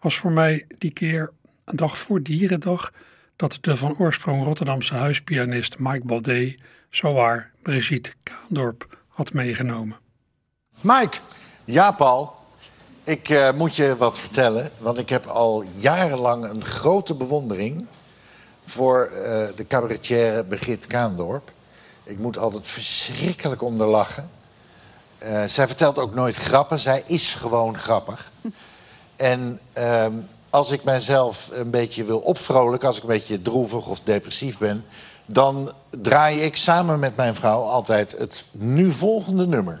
was 0.00 0.16
voor 0.16 0.32
mij 0.32 0.66
die 0.78 0.90
keer 0.90 1.32
een 1.64 1.76
dag 1.76 1.98
voor 1.98 2.22
Dierendag 2.22 2.92
dat 3.36 3.58
de 3.60 3.76
van 3.76 3.98
oorsprong 3.98 4.44
Rotterdamse 4.44 4.94
huispianist 4.94 5.78
Mike 5.78 6.06
Baldé 6.06 6.54
zowaar 6.90 7.50
Brigitte 7.62 8.12
Kaandorp 8.22 8.98
had 9.08 9.32
meegenomen. 9.32 9.98
Mike. 10.80 11.16
Ja, 11.64 11.90
Paul. 11.90 12.34
Ik 13.04 13.28
eh, 13.28 13.52
moet 13.52 13.76
je 13.76 13.96
wat 13.96 14.18
vertellen, 14.18 14.70
want 14.78 14.98
ik 14.98 15.08
heb 15.08 15.26
al 15.26 15.64
jarenlang 15.74 16.44
een 16.44 16.64
grote 16.64 17.14
bewondering 17.14 17.86
voor 18.64 19.04
eh, 19.04 19.46
de 19.56 19.66
cabaretière 19.66 20.44
Brigitte 20.44 20.86
Kaandorp. 20.86 21.52
Ik 22.04 22.18
moet 22.18 22.38
altijd 22.38 22.66
verschrikkelijk 22.66 23.62
om 23.62 23.82
lachen. 23.82 24.30
Eh, 25.18 25.44
zij 25.44 25.66
vertelt 25.66 25.98
ook 25.98 26.14
nooit 26.14 26.36
grappen, 26.36 26.78
zij 26.78 27.02
is 27.06 27.34
gewoon 27.34 27.78
grappig. 27.78 28.32
En 29.16 29.60
ehm, 29.72 30.12
als 30.50 30.70
ik 30.70 30.84
mijzelf 30.84 31.48
een 31.52 31.70
beetje 31.70 32.04
wil 32.04 32.18
opvrolijken, 32.18 32.88
als 32.88 32.96
ik 32.96 33.02
een 33.02 33.08
beetje 33.08 33.42
droevig 33.42 33.88
of 33.88 34.00
depressief 34.00 34.58
ben, 34.58 34.84
dan 35.26 35.72
draai 35.90 36.40
ik 36.40 36.56
samen 36.56 36.98
met 36.98 37.16
mijn 37.16 37.34
vrouw 37.34 37.60
altijd 37.62 38.18
het 38.18 38.44
nu 38.52 38.92
volgende 38.92 39.46
nummer. 39.46 39.80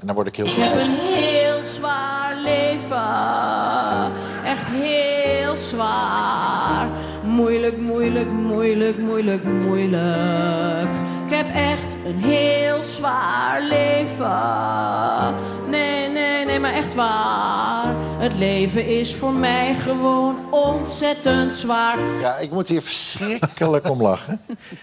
En 0.00 0.06
dan 0.06 0.14
word 0.14 0.26
ik 0.26 0.36
heel 0.36 0.46
Ik 0.46 0.56
heb 0.56 0.72
blij. 0.72 0.84
een 0.84 0.90
heel 0.98 1.62
zwaar 1.76 2.34
leven. 2.36 4.12
Echt 4.44 4.66
heel 4.70 5.56
zwaar. 5.56 6.88
Moeilijk, 7.24 7.76
moeilijk, 7.78 8.30
moeilijk, 8.30 8.98
moeilijk, 8.98 9.44
moeilijk. 9.44 10.90
Ik 11.26 11.34
heb 11.34 11.54
echt 11.54 11.94
een 12.06 12.18
heel 12.18 12.82
zwaar 12.82 13.62
leven. 13.62 15.34
Nee, 15.74 16.08
nee, 16.08 16.44
nee, 16.44 16.58
maar 16.60 16.72
echt 16.72 16.94
waar. 16.94 17.94
Het 18.18 18.34
leven 18.34 18.86
is 18.86 19.14
voor 19.14 19.32
mij 19.32 19.74
gewoon 19.74 20.46
ontzettend 20.50 21.54
zwaar. 21.54 21.98
Ja, 22.20 22.36
ik 22.36 22.50
moet 22.50 22.68
hier 22.68 22.82
verschrikkelijk 22.82 23.90
om 23.90 24.02
lachen. 24.02 24.40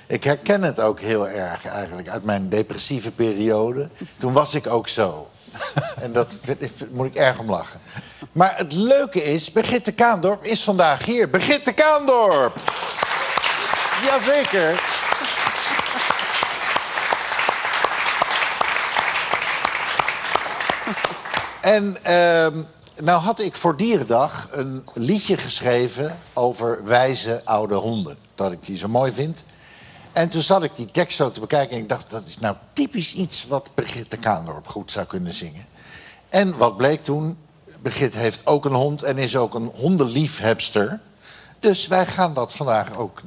Ik 0.07 0.23
herken 0.23 0.63
het 0.63 0.79
ook 0.79 0.99
heel 0.99 1.27
erg 1.29 1.65
eigenlijk 1.65 2.09
uit 2.09 2.23
mijn 2.23 2.49
depressieve 2.49 3.11
periode. 3.11 3.89
Toen 4.17 4.33
was 4.33 4.53
ik 4.53 4.67
ook 4.67 4.87
zo. 4.87 5.29
En 6.01 6.11
dat 6.11 6.39
moet 6.91 7.05
ik 7.05 7.15
erg 7.15 7.39
om 7.39 7.49
lachen. 7.49 7.79
Maar 8.31 8.53
het 8.57 8.73
leuke 8.73 9.23
is, 9.23 9.51
Brigitte 9.51 9.91
Kaandorp 9.91 10.43
is 10.43 10.63
vandaag 10.63 11.05
hier. 11.05 11.29
Brigitte 11.29 11.71
Kaandorp! 11.71 12.53
Jazeker. 14.05 15.00
En 21.71 22.03
ehm, 22.03 22.61
nou 23.03 23.19
had 23.19 23.39
ik 23.39 23.55
voor 23.55 23.77
Dierendag 23.77 24.47
een 24.51 24.85
liedje 24.93 25.37
geschreven 25.37 26.19
over 26.33 26.83
wijze 26.85 27.41
oude 27.45 27.75
honden. 27.75 28.17
Dat 28.35 28.51
ik 28.51 28.65
die 28.65 28.77
zo 28.77 28.87
mooi 28.87 29.11
vind. 29.11 29.43
En 30.11 30.29
toen 30.29 30.41
zat 30.41 30.63
ik 30.63 30.71
die 30.75 30.85
tekst 30.85 31.17
zo 31.17 31.31
te 31.31 31.39
bekijken 31.39 31.75
en 31.75 31.81
ik 31.81 31.89
dacht... 31.89 32.11
dat 32.11 32.25
is 32.25 32.39
nou 32.39 32.55
typisch 32.73 33.13
iets 33.13 33.47
wat 33.47 33.69
Brigitte 33.73 34.17
Kaandorp 34.17 34.67
goed 34.67 34.91
zou 34.91 35.05
kunnen 35.05 35.33
zingen. 35.33 35.65
En 36.29 36.57
wat 36.57 36.77
bleek 36.77 37.03
toen? 37.03 37.37
Brigitte 37.81 38.17
heeft 38.17 38.45
ook 38.45 38.65
een 38.65 38.73
hond 38.73 39.03
en 39.03 39.17
is 39.17 39.35
ook 39.35 39.53
een 39.53 39.71
hondenliefhebster. 39.75 40.99
Dus 41.59 41.87
wij 41.87 42.07
gaan 42.07 42.33
dat 42.33 42.53
vandaag 42.53 42.95
ook 42.97 43.21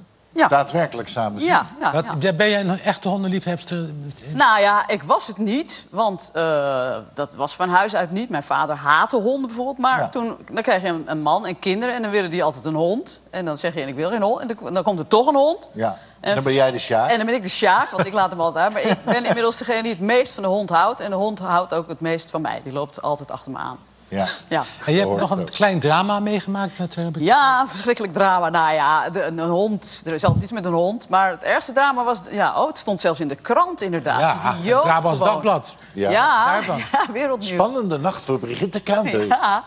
daadwerkelijk 0.49 1.09
samen 1.09 1.39
zien. 1.39 1.49
Ja, 1.49 1.67
ja, 1.81 1.93
Wat, 1.93 2.05
ja. 2.19 2.33
Ben 2.33 2.51
jij 2.51 2.61
een 2.61 2.81
echte 2.81 3.09
hondenliefhebster? 3.09 3.89
Nou 4.33 4.61
ja, 4.61 4.89
ik 4.89 5.03
was 5.03 5.27
het 5.27 5.39
niet, 5.39 5.87
want 5.91 6.31
eh, 6.33 6.97
dat 7.15 7.35
was 7.35 7.55
van 7.55 7.69
huis 7.69 7.97
uit 7.97 8.11
niet. 8.11 8.29
Mijn 8.29 8.43
vader 8.43 8.77
haatte 8.77 9.17
honden 9.17 9.47
bijvoorbeeld. 9.47 9.79
Maar 9.79 10.11
toen 10.11 10.37
dan 10.53 10.63
krijg 10.63 10.83
je 10.83 10.89
een, 10.89 11.05
een 11.07 11.21
man 11.21 11.47
en 11.47 11.59
kinderen 11.59 11.95
en 11.95 12.03
dan 12.03 12.11
willen 12.11 12.31
die 12.31 12.43
altijd 12.45 12.65
een 12.65 12.75
hond. 12.75 13.21
En 13.31 13.45
dan 13.45 13.59
zeg 13.59 13.75
je, 13.75 13.81
ik 13.81 13.95
wil 13.95 14.11
geen 14.11 14.23
hond. 14.23 14.41
En 14.41 14.47
dan, 14.47 14.75
dan 14.75 14.83
komt 14.83 14.99
er 14.99 15.09
toch 15.09 15.27
een 15.27 15.35
hond. 15.35 15.71
Ja. 15.73 15.99
En 16.21 16.35
dan 16.35 16.45
ben 16.45 16.53
jij 16.55 16.71
de 16.71 16.79
Sjaak. 16.79 17.11
En 17.11 17.17
dan 17.17 17.27
ben 17.27 17.35
ik 17.35 17.43
de 17.43 17.49
Sjaak, 17.49 17.91
want 17.91 18.07
ik 18.07 18.13
laat 18.13 18.31
hem 18.31 18.41
altijd 18.41 18.65
uit. 18.65 18.73
Maar 18.73 18.93
ik 18.93 19.05
ben 19.05 19.25
inmiddels 19.25 19.57
degene 19.57 19.83
die 19.83 19.91
het 19.91 20.01
meest 20.01 20.35
van 20.35 20.43
de 20.43 20.49
hond 20.49 20.71
houdt. 20.71 21.01
En 21.01 21.11
de 21.11 21.17
hond 21.17 21.39
houdt 21.39 21.75
ook 21.75 21.89
het 21.89 22.01
meest 22.01 22.31
van 22.31 22.41
mij. 22.41 22.61
Die 22.65 22.73
loopt 22.73 23.03
altijd 23.03 23.31
achter 23.31 23.51
me 23.51 23.59
aan. 23.59 23.79
Ja. 24.15 24.27
Ja. 24.49 24.65
En 24.87 24.93
je 24.93 24.99
hebt 24.99 25.17
nog 25.17 25.31
een 25.31 25.51
klein 25.51 25.81
drama 25.81 26.21
meegemaakt 26.21 26.79
met... 26.79 26.97
eh, 26.97 27.07
Ja, 27.19 27.61
een 27.61 27.69
verschrikkelijk 27.69 28.13
drama. 28.13 28.49
Nou 28.49 28.75
ja, 28.75 29.11
de, 29.11 29.23
een, 29.25 29.39
een 29.39 29.49
hond. 29.49 30.03
Er 30.07 30.13
is 30.13 30.25
altijd 30.25 30.43
iets 30.43 30.53
met 30.53 30.65
een 30.65 30.73
hond. 30.73 31.09
Maar 31.09 31.31
het 31.31 31.43
ergste 31.43 31.73
drama 31.73 32.05
was... 32.05 32.21
Ja, 32.31 32.61
oh, 32.61 32.67
het 32.67 32.79
stond 32.79 33.01
zelfs 33.01 33.21
in 33.21 33.29
de 33.29 33.35
krant 33.35 33.81
inderdaad. 33.81 34.21
Ja, 34.21 34.55
Idioot 34.59 34.83
Brabants. 34.83 35.19
Dagblad. 35.19 35.77
Ja, 35.93 36.11
Ja. 36.11 36.61
ja, 36.93 37.13
wereldnieuws. 37.13 37.55
Spannende 37.55 37.99
nacht 37.99 38.25
voor 38.25 38.39
Brigitte 38.39 38.81
Kaandorp. 38.81 39.29
Ja. 39.31 39.65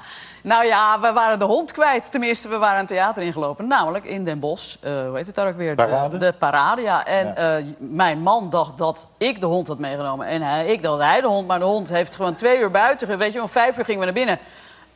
Nou 0.47 0.65
ja, 0.65 0.99
we 0.99 1.11
waren 1.13 1.39
de 1.39 1.45
hond 1.45 1.71
kwijt. 1.71 2.11
Tenminste, 2.11 2.47
we 2.47 2.57
waren 2.57 2.79
een 2.79 2.85
theater 2.85 3.23
ingelopen. 3.23 3.67
Namelijk 3.67 4.05
in 4.05 4.23
Den 4.23 4.39
Bosch. 4.39 4.75
Eh, 4.81 4.91
hoe 5.07 5.15
heet 5.17 5.25
het 5.25 5.35
daar 5.35 5.47
ook 5.47 5.55
weer? 5.57 5.75
De- 5.75 5.83
Parade? 5.83 6.17
De, 6.17 6.33
parade, 6.33 6.81
ja. 6.81 7.05
En 7.05 7.35
eh, 7.35 7.63
mijn 7.77 8.19
man 8.19 8.49
dacht 8.49 8.77
dat 8.77 9.07
ik 9.17 9.39
de 9.39 9.45
hond 9.45 9.67
had 9.67 9.79
meegenomen. 9.79 10.27
En 10.27 10.41
hij, 10.41 10.65
ik 10.65 10.81
dacht 10.83 10.97
dat 10.97 11.07
hij 11.07 11.21
de 11.21 11.27
hond. 11.27 11.47
Maar 11.47 11.59
de 11.59 11.65
hond 11.65 11.89
heeft 11.89 12.15
gewoon 12.15 12.35
twee 12.35 12.59
uur 12.59 12.71
buiten. 12.71 13.07
ge- 13.07 13.17
Weet 13.17 13.33
je, 13.33 13.41
om 13.41 13.49
vijf 13.49 13.77
uur 13.77 13.85
gingen 13.85 13.99
we 13.99 14.05
naar 14.05 14.13
binnen. 14.13 14.39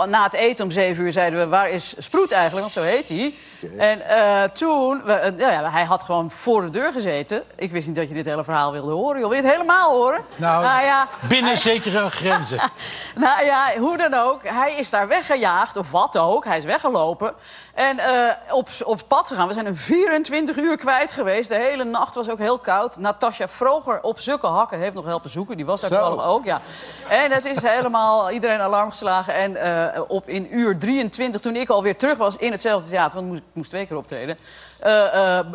Na 0.08 0.24
het 0.24 0.34
eten 0.34 0.64
om 0.64 0.72
zeven 0.72 1.04
uur 1.04 1.12
zeiden 1.12 1.40
we, 1.40 1.48
waar 1.48 1.70
is 1.70 1.94
Sproet 1.98 2.32
eigenlijk? 2.32 2.62
Want 2.62 2.72
zo 2.72 2.82
heet 2.82 3.10
hij. 3.10 3.34
En 3.78 4.08
eh, 4.08 4.44
toen, 4.44 5.02
we, 5.04 5.14
eh, 5.14 5.38
ja, 5.38 5.52
ja, 5.52 5.72
hij 5.72 5.84
had 5.84 6.04
gewoon 6.04 6.32
voor 6.32 6.62
de 6.62 6.70
deur 6.70 6.92
gezeten. 6.92 7.44
Ik 7.56 7.72
wist 7.72 7.88
niet 7.88 7.96
dat 7.96 8.08
je 8.08 8.14
dit 8.14 8.26
hele 8.26 8.44
verhaal 8.44 8.72
wilde 8.72 8.92
horen. 8.92 9.20
Joh. 9.20 9.30
Wil 9.30 9.38
je 9.38 9.44
het 9.44 9.54
helemaal 9.54 9.92
horen? 9.92 10.26
Nou, 10.36 10.64
ja, 10.64 11.08
binnen 11.28 11.58
zekere 11.58 12.10
grenzen. 12.10 12.58
nou 13.16 13.46
ja, 13.46 13.72
hoe 13.78 13.98
dan 13.98 14.14
ook. 14.14 14.40
Hij 14.44 14.74
is 14.74 14.90
daar 14.90 15.08
weggejaagd, 15.08 15.78
of 15.78 15.92
wat 15.92 16.18
ook. 16.18 16.46
Hij 16.46 16.58
is 16.58 16.66
weggelopen. 16.66 17.34
En 17.74 18.00
eh, 18.00 18.56
op, 18.56 18.70
op 18.84 19.02
pad 19.08 19.28
gegaan. 19.28 19.48
We 19.48 19.54
zijn 19.54 19.66
een 19.66 19.78
24 19.78 20.58
uur 20.58 20.78
kwijt 20.78 21.12
geweest. 21.12 21.50
De 21.50 21.56
hele 21.56 21.84
nacht 21.84 22.16
was 22.16 22.30
ook 22.30 22.38
heel 22.38 22.60
koud. 22.60 22.98
Natasja 22.98 23.48
Vroger 23.48 24.02
op 24.02 24.20
zulke 24.20 24.48
hakken 24.48 24.80
heeft 24.80 24.94
nog 24.94 25.06
helpen 25.06 25.30
zoeken. 25.30 25.58
Die 25.58 25.66
was 25.66 25.82
daar 25.82 25.90
toevallig 25.90 26.26
ook, 26.26 26.46
ja. 26.46 26.62
En 27.08 27.32
het 27.32 27.46
is 27.46 27.62
helemaal 27.62 28.32
iedereen 28.32 28.62
alarm 28.62 28.90
geslagen. 28.90 29.34
En 29.34 29.56
eh, 29.56 30.02
op 30.08 30.30
in 30.30 30.58
uur 30.58 30.78
23, 30.78 31.42
toen 31.42 31.56
ik 31.56 31.70
alweer 31.70 31.98
terug 31.98 32.18
was 32.18 32.38
in 32.38 32.52
hetzelfde 32.52 32.90
theater, 32.90 33.22
want 33.22 33.38
ik 33.38 33.44
moest, 33.54 33.70
twee 33.70 33.86
keer 33.86 33.98
optreden, 33.98 34.38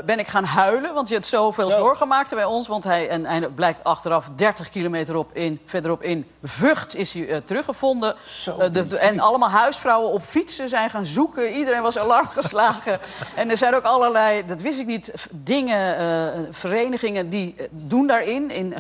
ben 0.04 0.18
ik 0.18 0.28
gaan 0.28 0.44
huilen. 0.44 0.94
Want 0.94 1.08
je 1.08 1.14
had 1.14 1.26
zoveel 1.26 1.70
zorgen 1.70 2.08
maakte 2.08 2.34
bij 2.34 2.44
ons. 2.44 2.68
Want 2.68 2.84
hij, 2.84 3.08
en 3.08 3.24
hij 3.24 3.48
blijkt 3.48 3.84
achteraf 3.84 4.28
30 4.34 4.68
kilometer 4.68 5.16
op 5.16 5.30
in, 5.32 5.60
verderop 5.64 6.02
in 6.02 6.26
Vught 6.42 6.94
is 6.94 7.14
hij 7.14 7.28
eh, 7.28 7.36
teruggevonden. 7.44 8.14
Eh, 8.46 8.66
de, 8.72 8.86
de- 8.86 8.98
en 8.98 9.20
allemaal 9.20 9.50
huisvrouwen 9.50 10.12
op 10.12 10.20
fietsen 10.20 10.68
zijn 10.68 10.90
gaan 10.90 11.06
zoeken. 11.06 11.52
Iedereen 11.52 11.82
was 11.82 11.98
alarm 11.98 12.26
geslagen. 12.26 12.98
en 13.36 13.50
er 13.50 13.56
zijn 13.56 13.74
ook 13.74 13.84
allerlei, 13.84 14.46
dat 14.46 14.60
wist 14.60 14.80
ik 14.80 14.86
niet, 14.86 15.26
dingen, 15.30 15.96
eh, 15.98 16.40
verenigingen 16.50 17.28
die 17.28 17.54
eh, 17.56 17.66
doen 17.70 18.06
daarin. 18.06 18.50
In 18.50 18.74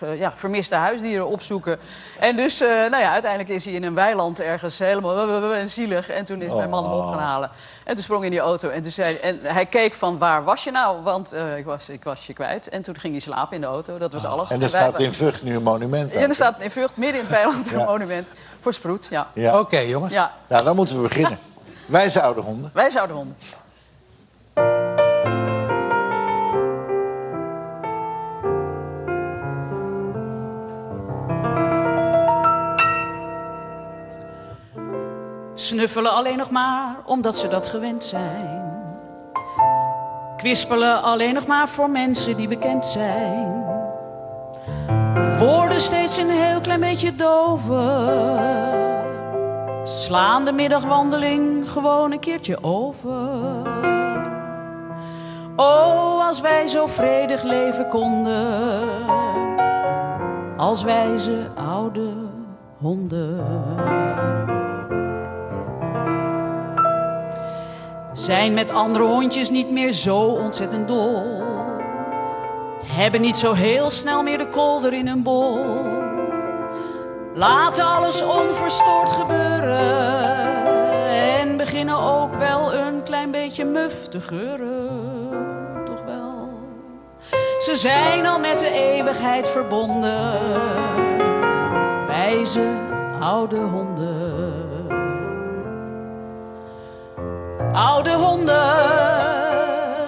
eh, 0.00 0.18
ja, 0.18 0.32
vermiste 0.36 0.74
huisdieren 0.74 1.26
opzoeken. 1.26 1.78
En 2.20 2.36
dus, 2.36 2.60
eh, 2.60 2.68
nou 2.68 3.02
ja, 3.02 3.12
uiteindelijk 3.12 3.50
is 3.50 3.64
hij 3.64 3.74
in 3.74 3.84
een 3.84 3.94
weiland 3.94 4.40
ergens 4.40 4.78
helemaal 4.78 5.54
en 5.54 5.68
zielig. 5.68 6.08
En 6.08 6.24
toen 6.24 6.42
is 6.42 6.52
mijn 6.52 6.70
man 6.70 6.84
hem 6.84 6.92
op 6.92 7.08
gaan 7.08 7.18
halen. 7.18 7.50
En 7.84 7.94
toen 7.94 8.02
sprong 8.02 8.20
hij 8.20 8.30
in 8.30 8.36
die 8.36 8.46
auto 8.46 8.68
en, 8.68 8.82
toen 8.82 8.90
zei, 8.90 9.16
en 9.16 9.38
hij 9.42 9.66
keek 9.66 9.81
van 9.90 10.18
waar 10.18 10.44
was 10.44 10.64
je 10.64 10.70
nou? 10.70 11.02
Want 11.02 11.32
eh, 11.32 11.56
ik, 11.56 11.64
was, 11.64 11.88
ik 11.88 12.04
was 12.04 12.26
je 12.26 12.32
kwijt. 12.32 12.68
En 12.68 12.82
toen 12.82 12.98
ging 12.98 13.12
hij 13.12 13.22
slapen 13.22 13.54
in 13.54 13.60
de 13.60 13.66
auto. 13.66 13.98
Dat 13.98 14.12
was 14.12 14.24
alles. 14.24 14.48
En 14.48 14.54
er 14.54 14.60
wij- 14.60 14.68
staat 14.68 14.98
in 14.98 15.12
Vught 15.12 15.42
nu 15.42 15.56
een 15.56 15.62
monument 15.62 16.12
Ja, 16.12 16.22
aan. 16.22 16.28
er 16.28 16.34
staat 16.34 16.60
in 16.60 16.70
Vught 16.70 16.96
midden 16.96 17.16
in 17.20 17.26
het 17.26 17.34
weiland 17.34 17.72
een 17.72 17.84
monument 17.84 18.28
voor 18.60 18.72
Sproet. 18.72 19.06
Ja. 19.10 19.26
Ja. 19.34 19.58
Oké, 19.58 19.78
jongens. 19.78 20.12
Ja, 20.14 20.34
Nou, 20.48 20.64
dan 20.64 20.76
moeten 20.76 20.96
we 20.96 21.08
beginnen. 21.08 21.38
Wijze 21.86 22.20
oude 22.22 22.40
honden. 22.40 22.70
wij 22.74 22.90
zouden 22.90 23.16
honden. 23.16 23.36
Snuffelen 35.54 36.12
alleen 36.12 36.36
nog 36.36 36.50
maar 36.50 36.96
omdat 37.04 37.38
ze 37.38 37.48
dat 37.48 37.66
gewend 37.66 38.04
zijn. 38.04 38.71
Kwispelen 40.42 41.02
alleen 41.02 41.34
nog 41.34 41.46
maar 41.46 41.68
voor 41.68 41.90
mensen 41.90 42.36
die 42.36 42.48
bekend 42.48 42.86
zijn. 42.86 43.64
Worden 45.38 45.80
steeds 45.80 46.16
een 46.16 46.30
heel 46.30 46.60
klein 46.60 46.80
beetje 46.80 47.14
dover. 47.14 48.10
Slaan 49.84 50.44
de 50.44 50.52
middagwandeling 50.52 51.70
gewoon 51.70 52.12
een 52.12 52.20
keertje 52.20 52.62
over. 52.62 53.28
Oh, 55.56 56.26
als 56.26 56.40
wij 56.40 56.66
zo 56.66 56.86
vredig 56.86 57.42
leven 57.42 57.88
konden. 57.88 58.88
Als 60.56 60.82
wijze 60.82 61.46
oude 61.54 62.12
honden. 62.78 63.44
Zijn 68.22 68.54
met 68.54 68.70
andere 68.70 69.04
hondjes 69.04 69.50
niet 69.50 69.70
meer 69.70 69.92
zo 69.92 70.18
ontzettend 70.18 70.88
dol. 70.88 71.42
Hebben 72.86 73.20
niet 73.20 73.36
zo 73.36 73.52
heel 73.52 73.90
snel 73.90 74.22
meer 74.22 74.38
de 74.38 74.48
kolder 74.48 74.92
in 74.92 75.06
hun 75.06 75.22
bol. 75.22 75.64
Laten 77.34 77.84
alles 77.84 78.22
onverstoord 78.22 79.08
gebeuren. 79.08 80.24
En 81.40 81.56
beginnen 81.56 81.98
ook 81.98 82.34
wel 82.34 82.74
een 82.74 83.02
klein 83.02 83.30
beetje 83.30 83.64
muf 83.64 84.08
te 84.08 84.20
geuren. 84.20 84.88
Toch 85.84 86.04
wel. 86.04 86.48
Ze 87.58 87.76
zijn 87.76 88.26
al 88.26 88.38
met 88.38 88.60
de 88.60 88.70
eeuwigheid 88.70 89.48
verbonden. 89.48 90.38
Wijze 92.06 92.76
oude 93.20 93.56
honden. 93.56 94.61
Oude 97.72 98.12
honden 98.12 98.56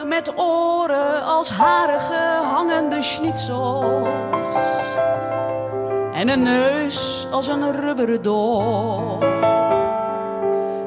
met 0.08 0.32
oren 0.36 1.24
als 1.24 1.50
harige 1.50 2.42
hangende 2.42 3.02
schnitzels. 3.02 4.56
En 6.12 6.28
een 6.28 6.42
neus 6.42 7.26
als 7.30 7.48
een 7.48 7.72
rubberen 7.72 8.22
dop. 8.22 9.24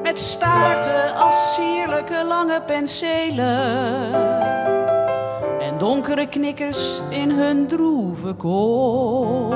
Met 0.02 0.20
staarten 0.20 1.16
als 1.16 1.54
sierlijke 1.54 2.24
lange 2.24 2.62
penselen. 2.62 4.12
En 5.60 5.78
donkere 5.78 6.26
knikkers 6.26 7.00
in 7.08 7.30
hun 7.30 7.68
droeve 7.68 8.34
kop. 8.34 9.54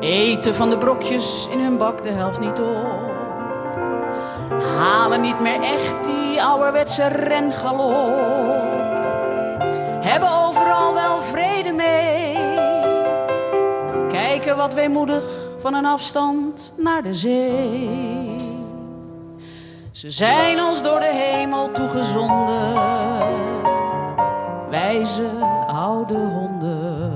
Eten 0.00 0.54
van 0.54 0.70
de 0.70 0.78
brokjes 0.78 1.48
in 1.50 1.60
hun 1.60 1.76
bak 1.76 2.02
de 2.02 2.10
helft 2.10 2.40
niet 2.40 2.58
op. 2.58 3.13
Halen 4.62 5.20
niet 5.20 5.40
meer 5.40 5.62
echt 5.62 6.04
die 6.04 6.42
ouderwetse 6.42 7.06
rengalop. 7.06 8.72
Hebben 10.00 10.28
overal 10.28 10.94
wel 10.94 11.22
vrede 11.22 11.72
mee. 11.72 12.36
Kijken 14.08 14.56
wat 14.56 14.74
weemoedig 14.74 15.24
van 15.60 15.74
een 15.74 15.86
afstand 15.86 16.72
naar 16.76 17.02
de 17.02 17.14
zee. 17.14 18.36
Ze 19.90 20.10
zijn 20.10 20.62
ons 20.62 20.82
door 20.82 21.00
de 21.00 21.12
hemel 21.12 21.70
toegezonden. 21.70 22.72
Wijze 24.70 25.28
oude 25.66 26.14
honden. 26.14 27.12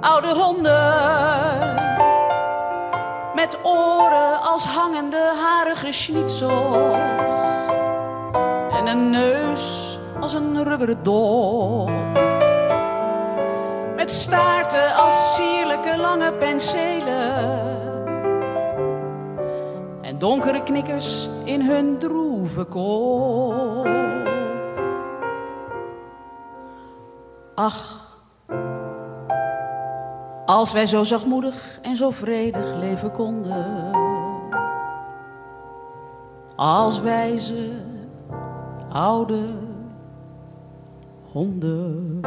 Oude 0.00 0.34
honden 0.34 1.23
als 4.40 4.64
hangende 4.64 5.32
harige 5.42 5.92
schnitzels 5.92 7.32
en 8.70 8.86
een 8.86 9.10
neus 9.10 9.98
als 10.20 10.34
een 10.34 10.64
rubberen 10.64 11.02
dop. 11.02 11.90
Met 13.96 14.10
staarten 14.10 14.94
als 14.94 15.34
sierlijke 15.34 15.96
lange 15.96 16.32
penselen 16.32 17.82
en 20.02 20.18
donkere 20.18 20.62
knikkers 20.62 21.28
in 21.44 21.60
hun 21.60 21.98
droeve 21.98 22.64
kop. 22.64 23.88
Ach, 27.54 28.04
als 30.46 30.72
wij 30.72 30.86
zo 30.86 31.02
zachtmoedig 31.02 31.78
en 31.82 31.96
zo 31.96 32.10
vredig 32.10 32.74
leven 32.74 33.12
konden. 33.12 34.13
Als 36.56 37.00
wijze 37.00 37.72
oude 38.92 39.48
honden. 41.32 42.20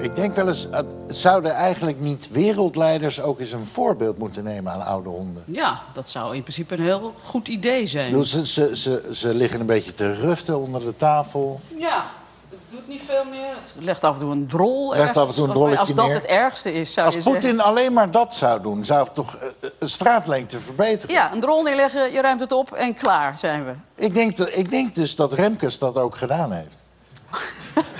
Ik 0.00 0.16
denk 0.16 0.34
wel 0.36 0.48
eens, 0.48 0.68
zouden 1.08 1.52
eigenlijk 1.52 2.00
niet 2.00 2.28
wereldleiders 2.30 3.20
ook 3.20 3.40
eens 3.40 3.52
een 3.52 3.66
voorbeeld 3.66 4.18
moeten 4.18 4.44
nemen 4.44 4.72
aan 4.72 4.84
oude 4.84 5.08
honden? 5.08 5.42
Ja, 5.46 5.82
dat 5.92 6.08
zou 6.08 6.34
in 6.36 6.42
principe 6.42 6.74
een 6.74 6.80
heel 6.82 7.12
goed 7.24 7.48
idee 7.48 7.86
zijn. 7.86 8.06
bedoel, 8.10 8.24
Ze, 8.24 8.46
ze, 8.46 8.76
ze, 8.76 9.08
ze 9.12 9.34
liggen 9.34 9.60
een 9.60 9.66
beetje 9.66 9.94
te 9.94 10.12
ruften 10.14 10.60
onder 10.60 10.80
de 10.80 10.96
tafel. 10.96 11.60
Ja, 11.78 12.04
doet 12.74 12.88
niet 12.88 13.02
veel 13.06 13.24
meer. 13.30 13.54
Het 13.74 13.84
legt 13.84 14.04
af 14.04 14.14
en 14.14 14.20
toe 14.20 14.30
een 14.32 14.46
drol 14.48 14.88
Legt 14.88 15.00
ergens. 15.00 15.18
af 15.18 15.28
en 15.28 15.34
toe 15.34 15.44
een 15.44 15.50
drolletje 15.52 15.78
Als 15.78 15.94
dat 15.94 16.12
het 16.12 16.24
ergste 16.24 16.74
is, 16.74 16.92
zou 16.92 17.06
Als 17.06 17.14
je 17.14 17.22
Poetin 17.22 17.40
zeggen. 17.42 17.64
alleen 17.64 17.92
maar 17.92 18.10
dat 18.10 18.34
zou 18.34 18.60
doen, 18.62 18.84
zou 18.84 19.04
het 19.04 19.14
toch 19.14 19.34
eh, 19.36 19.46
eh, 19.60 19.70
een 19.78 19.88
straatlengte 19.88 20.58
verbeteren? 20.58 21.14
Ja, 21.14 21.32
een 21.32 21.40
drol 21.40 21.62
neerleggen, 21.62 22.12
je 22.12 22.20
ruimt 22.20 22.40
het 22.40 22.52
op 22.52 22.72
en 22.72 22.94
klaar 22.94 23.38
zijn 23.38 23.64
we. 23.64 23.72
Ik 23.94 24.14
denk, 24.14 24.36
dat- 24.36 24.56
ik 24.56 24.70
denk 24.70 24.94
dus 24.94 25.16
dat 25.16 25.32
Remkes 25.32 25.78
dat 25.78 25.98
ook 25.98 26.16
gedaan 26.16 26.52
heeft. 26.52 26.76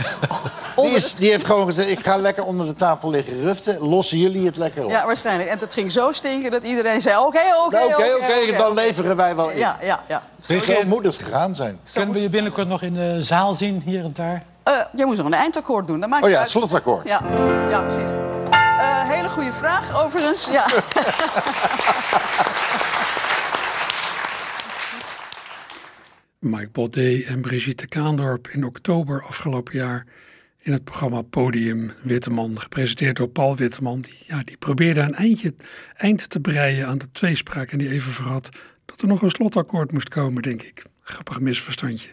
Die, 0.76 0.94
is, 0.94 1.14
die 1.14 1.30
heeft 1.30 1.46
gewoon 1.46 1.66
gezegd, 1.66 1.88
ik 1.88 2.06
ga 2.06 2.16
lekker 2.16 2.44
onder 2.44 2.66
de 2.66 2.72
tafel 2.72 3.10
liggen 3.10 3.40
ruften. 3.40 3.80
Lossen 3.80 4.18
jullie 4.18 4.46
het 4.46 4.56
lekker 4.56 4.84
op? 4.84 4.90
Ja, 4.90 5.06
waarschijnlijk. 5.06 5.48
En 5.50 5.58
het 5.58 5.74
ging 5.74 5.92
zo 5.92 6.12
stinken 6.12 6.50
dat 6.50 6.62
iedereen 6.62 7.00
zei, 7.00 7.16
oké, 7.16 7.26
oké, 7.66 7.76
Nou, 7.76 7.86
oké. 7.92 8.02
Oké, 8.02 8.42
oké, 8.46 8.56
dan 8.56 8.74
leveren 8.74 9.16
wij 9.16 9.36
wel 9.36 9.50
in. 9.50 9.58
Ja, 9.58 9.78
ja. 10.08 10.22
Zo 10.42 10.54
het 10.54 11.16
gegaan 11.16 11.54
zijn. 11.54 11.78
Kunnen 11.92 12.14
we 12.14 12.20
je 12.22 12.28
binnenkort 12.28 12.68
nog 12.68 12.82
in 12.82 12.94
de 12.94 13.22
zaal 13.22 13.54
zien, 13.54 13.82
hier 13.84 14.04
en 14.04 14.12
daar? 14.12 14.42
Eh, 14.64 14.80
jij 14.94 15.04
moest 15.06 15.18
nog 15.18 15.26
een 15.26 15.34
eindakkoord 15.34 15.86
doen. 15.86 16.00
Dat 16.00 16.08
maakt 16.08 16.22
Oh 16.22 16.28
niet 16.28 16.36
ja, 16.36 16.42
uit. 16.42 16.52
slotakkoord. 16.52 17.06
Ja, 17.08 17.20
ja 17.70 17.82
precies. 17.82 18.10
Eh, 18.50 19.08
hele 19.10 19.28
goede 19.28 19.52
vraag, 19.52 20.04
overigens. 20.04 20.46
Ja. 20.50 20.66
Mike 26.38 26.68
Baudet 26.72 27.24
en 27.24 27.40
Brigitte 27.40 27.86
Kaandorp 27.86 28.48
in 28.48 28.64
oktober 28.64 29.24
afgelopen 29.28 29.74
jaar 29.78 30.06
in 30.58 30.72
het 30.72 30.84
programma 30.84 31.22
Podium 31.22 31.92
Witteman, 32.02 32.60
gepresenteerd 32.60 33.16
door 33.16 33.28
Paul 33.28 33.56
Witteman. 33.56 34.00
Die, 34.00 34.18
ja, 34.26 34.42
die 34.44 34.56
probeerde 34.56 35.00
een 35.00 35.14
eindje, 35.14 35.54
eind 35.96 36.28
te 36.28 36.40
breien 36.40 36.86
aan 36.86 36.98
de 36.98 37.10
tweespraak 37.12 37.70
en 37.70 37.78
die 37.78 37.90
even 37.90 38.12
vergat 38.12 38.48
dat 38.84 39.00
er 39.00 39.08
nog 39.08 39.22
een 39.22 39.30
slotakkoord 39.30 39.92
moest 39.92 40.08
komen, 40.08 40.42
denk 40.42 40.62
ik. 40.62 40.82
Grappig 41.02 41.40
misverstandje. 41.40 42.08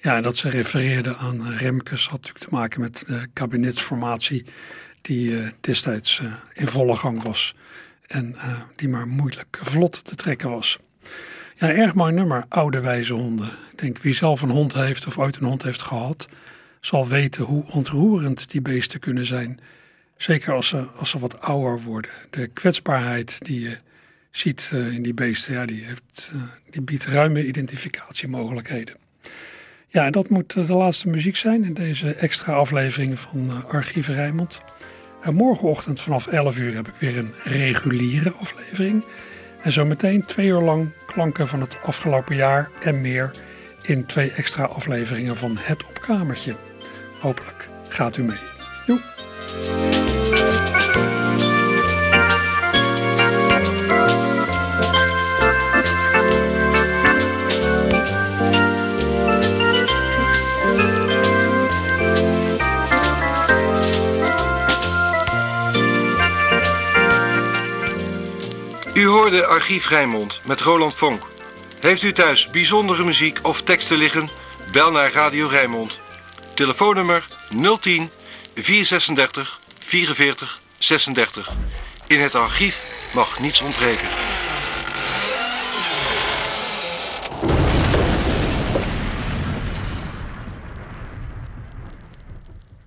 Ja, 0.00 0.20
dat 0.20 0.36
ze 0.36 0.48
refereerde 0.48 1.16
aan 1.16 1.48
Remkes 1.48 2.08
had 2.08 2.20
natuurlijk 2.20 2.44
te 2.44 2.54
maken 2.54 2.80
met 2.80 3.04
de 3.06 3.26
kabinetsformatie 3.32 4.44
die 5.06 5.38
eh, 5.38 5.48
destijds 5.60 6.20
eh, 6.20 6.32
in 6.54 6.66
volle 6.66 6.96
gang 6.96 7.22
was 7.22 7.54
en 8.06 8.36
eh, 8.36 8.60
die 8.76 8.88
maar 8.88 9.08
moeilijk 9.08 9.58
vlot 9.62 10.04
te 10.04 10.14
trekken 10.14 10.50
was. 10.50 10.78
Ja, 11.54 11.70
erg 11.70 11.94
mooi 11.94 12.12
nummer, 12.12 12.44
Oude 12.48 12.80
Wijze 12.80 13.14
Honden. 13.14 13.52
Ik 13.72 13.78
denk, 13.78 13.98
wie 13.98 14.14
zelf 14.14 14.42
een 14.42 14.50
hond 14.50 14.74
heeft 14.74 15.06
of 15.06 15.18
ooit 15.18 15.36
een 15.36 15.46
hond 15.46 15.62
heeft 15.62 15.82
gehad, 15.82 16.28
zal 16.80 17.08
weten 17.08 17.44
hoe 17.44 17.70
ontroerend 17.70 18.50
die 18.50 18.62
beesten 18.62 19.00
kunnen 19.00 19.26
zijn. 19.26 19.60
Zeker 20.16 20.52
als 20.52 20.68
ze, 20.68 20.78
als 20.78 21.10
ze 21.10 21.18
wat 21.18 21.40
ouder 21.40 21.82
worden. 21.82 22.10
De 22.30 22.46
kwetsbaarheid 22.46 23.38
die 23.38 23.60
je 23.60 23.78
ziet 24.30 24.70
in 24.72 25.02
die 25.02 25.14
beesten, 25.14 25.54
ja, 25.54 25.66
die, 25.66 25.84
heeft, 25.84 26.32
die 26.70 26.82
biedt 26.82 27.04
ruime 27.04 27.46
identificatiemogelijkheden. 27.46 28.96
Ja, 29.96 30.10
dat 30.10 30.28
moet 30.28 30.52
de 30.66 30.72
laatste 30.72 31.08
muziek 31.08 31.36
zijn 31.36 31.64
in 31.64 31.74
deze 31.74 32.14
extra 32.14 32.52
aflevering 32.52 33.18
van 33.18 33.64
Archief 33.68 34.08
Rijnmond. 34.08 34.60
En 35.22 35.34
morgenochtend 35.34 36.00
vanaf 36.00 36.26
11 36.26 36.56
uur 36.56 36.74
heb 36.74 36.88
ik 36.88 36.94
weer 36.98 37.18
een 37.18 37.34
reguliere 37.44 38.32
aflevering. 38.40 39.04
En 39.62 39.72
zometeen 39.72 40.24
twee 40.24 40.46
uur 40.46 40.60
lang 40.60 40.92
klanken 41.06 41.48
van 41.48 41.60
het 41.60 41.76
afgelopen 41.82 42.36
jaar 42.36 42.70
en 42.82 43.00
meer 43.00 43.30
in 43.82 44.06
twee 44.06 44.30
extra 44.30 44.64
afleveringen 44.64 45.36
van 45.36 45.56
Het 45.60 45.84
Opkamertje. 45.86 46.56
Hopelijk 47.20 47.68
gaat 47.88 48.16
u 48.16 48.22
mee. 48.22 48.38
Joep. 48.86 49.02
U 68.96 69.06
hoorde 69.06 69.46
Archief 69.46 69.88
Rijnmond 69.88 70.40
met 70.44 70.60
Roland 70.60 70.94
Vonk. 70.94 71.22
Heeft 71.80 72.02
u 72.02 72.12
thuis 72.12 72.50
bijzondere 72.50 73.04
muziek 73.04 73.38
of 73.42 73.62
teksten 73.62 73.96
liggen? 73.96 74.28
Bel 74.72 74.90
naar 74.90 75.12
Radio 75.12 75.46
Rijnmond. 75.46 76.00
Telefoonnummer 76.54 77.24
010 77.80 78.10
436 78.54 79.60
44 79.84 80.60
36. 80.78 81.50
In 82.06 82.20
het 82.20 82.34
archief 82.34 82.82
mag 83.14 83.40
niets 83.40 83.60
ontbreken. 83.60 84.08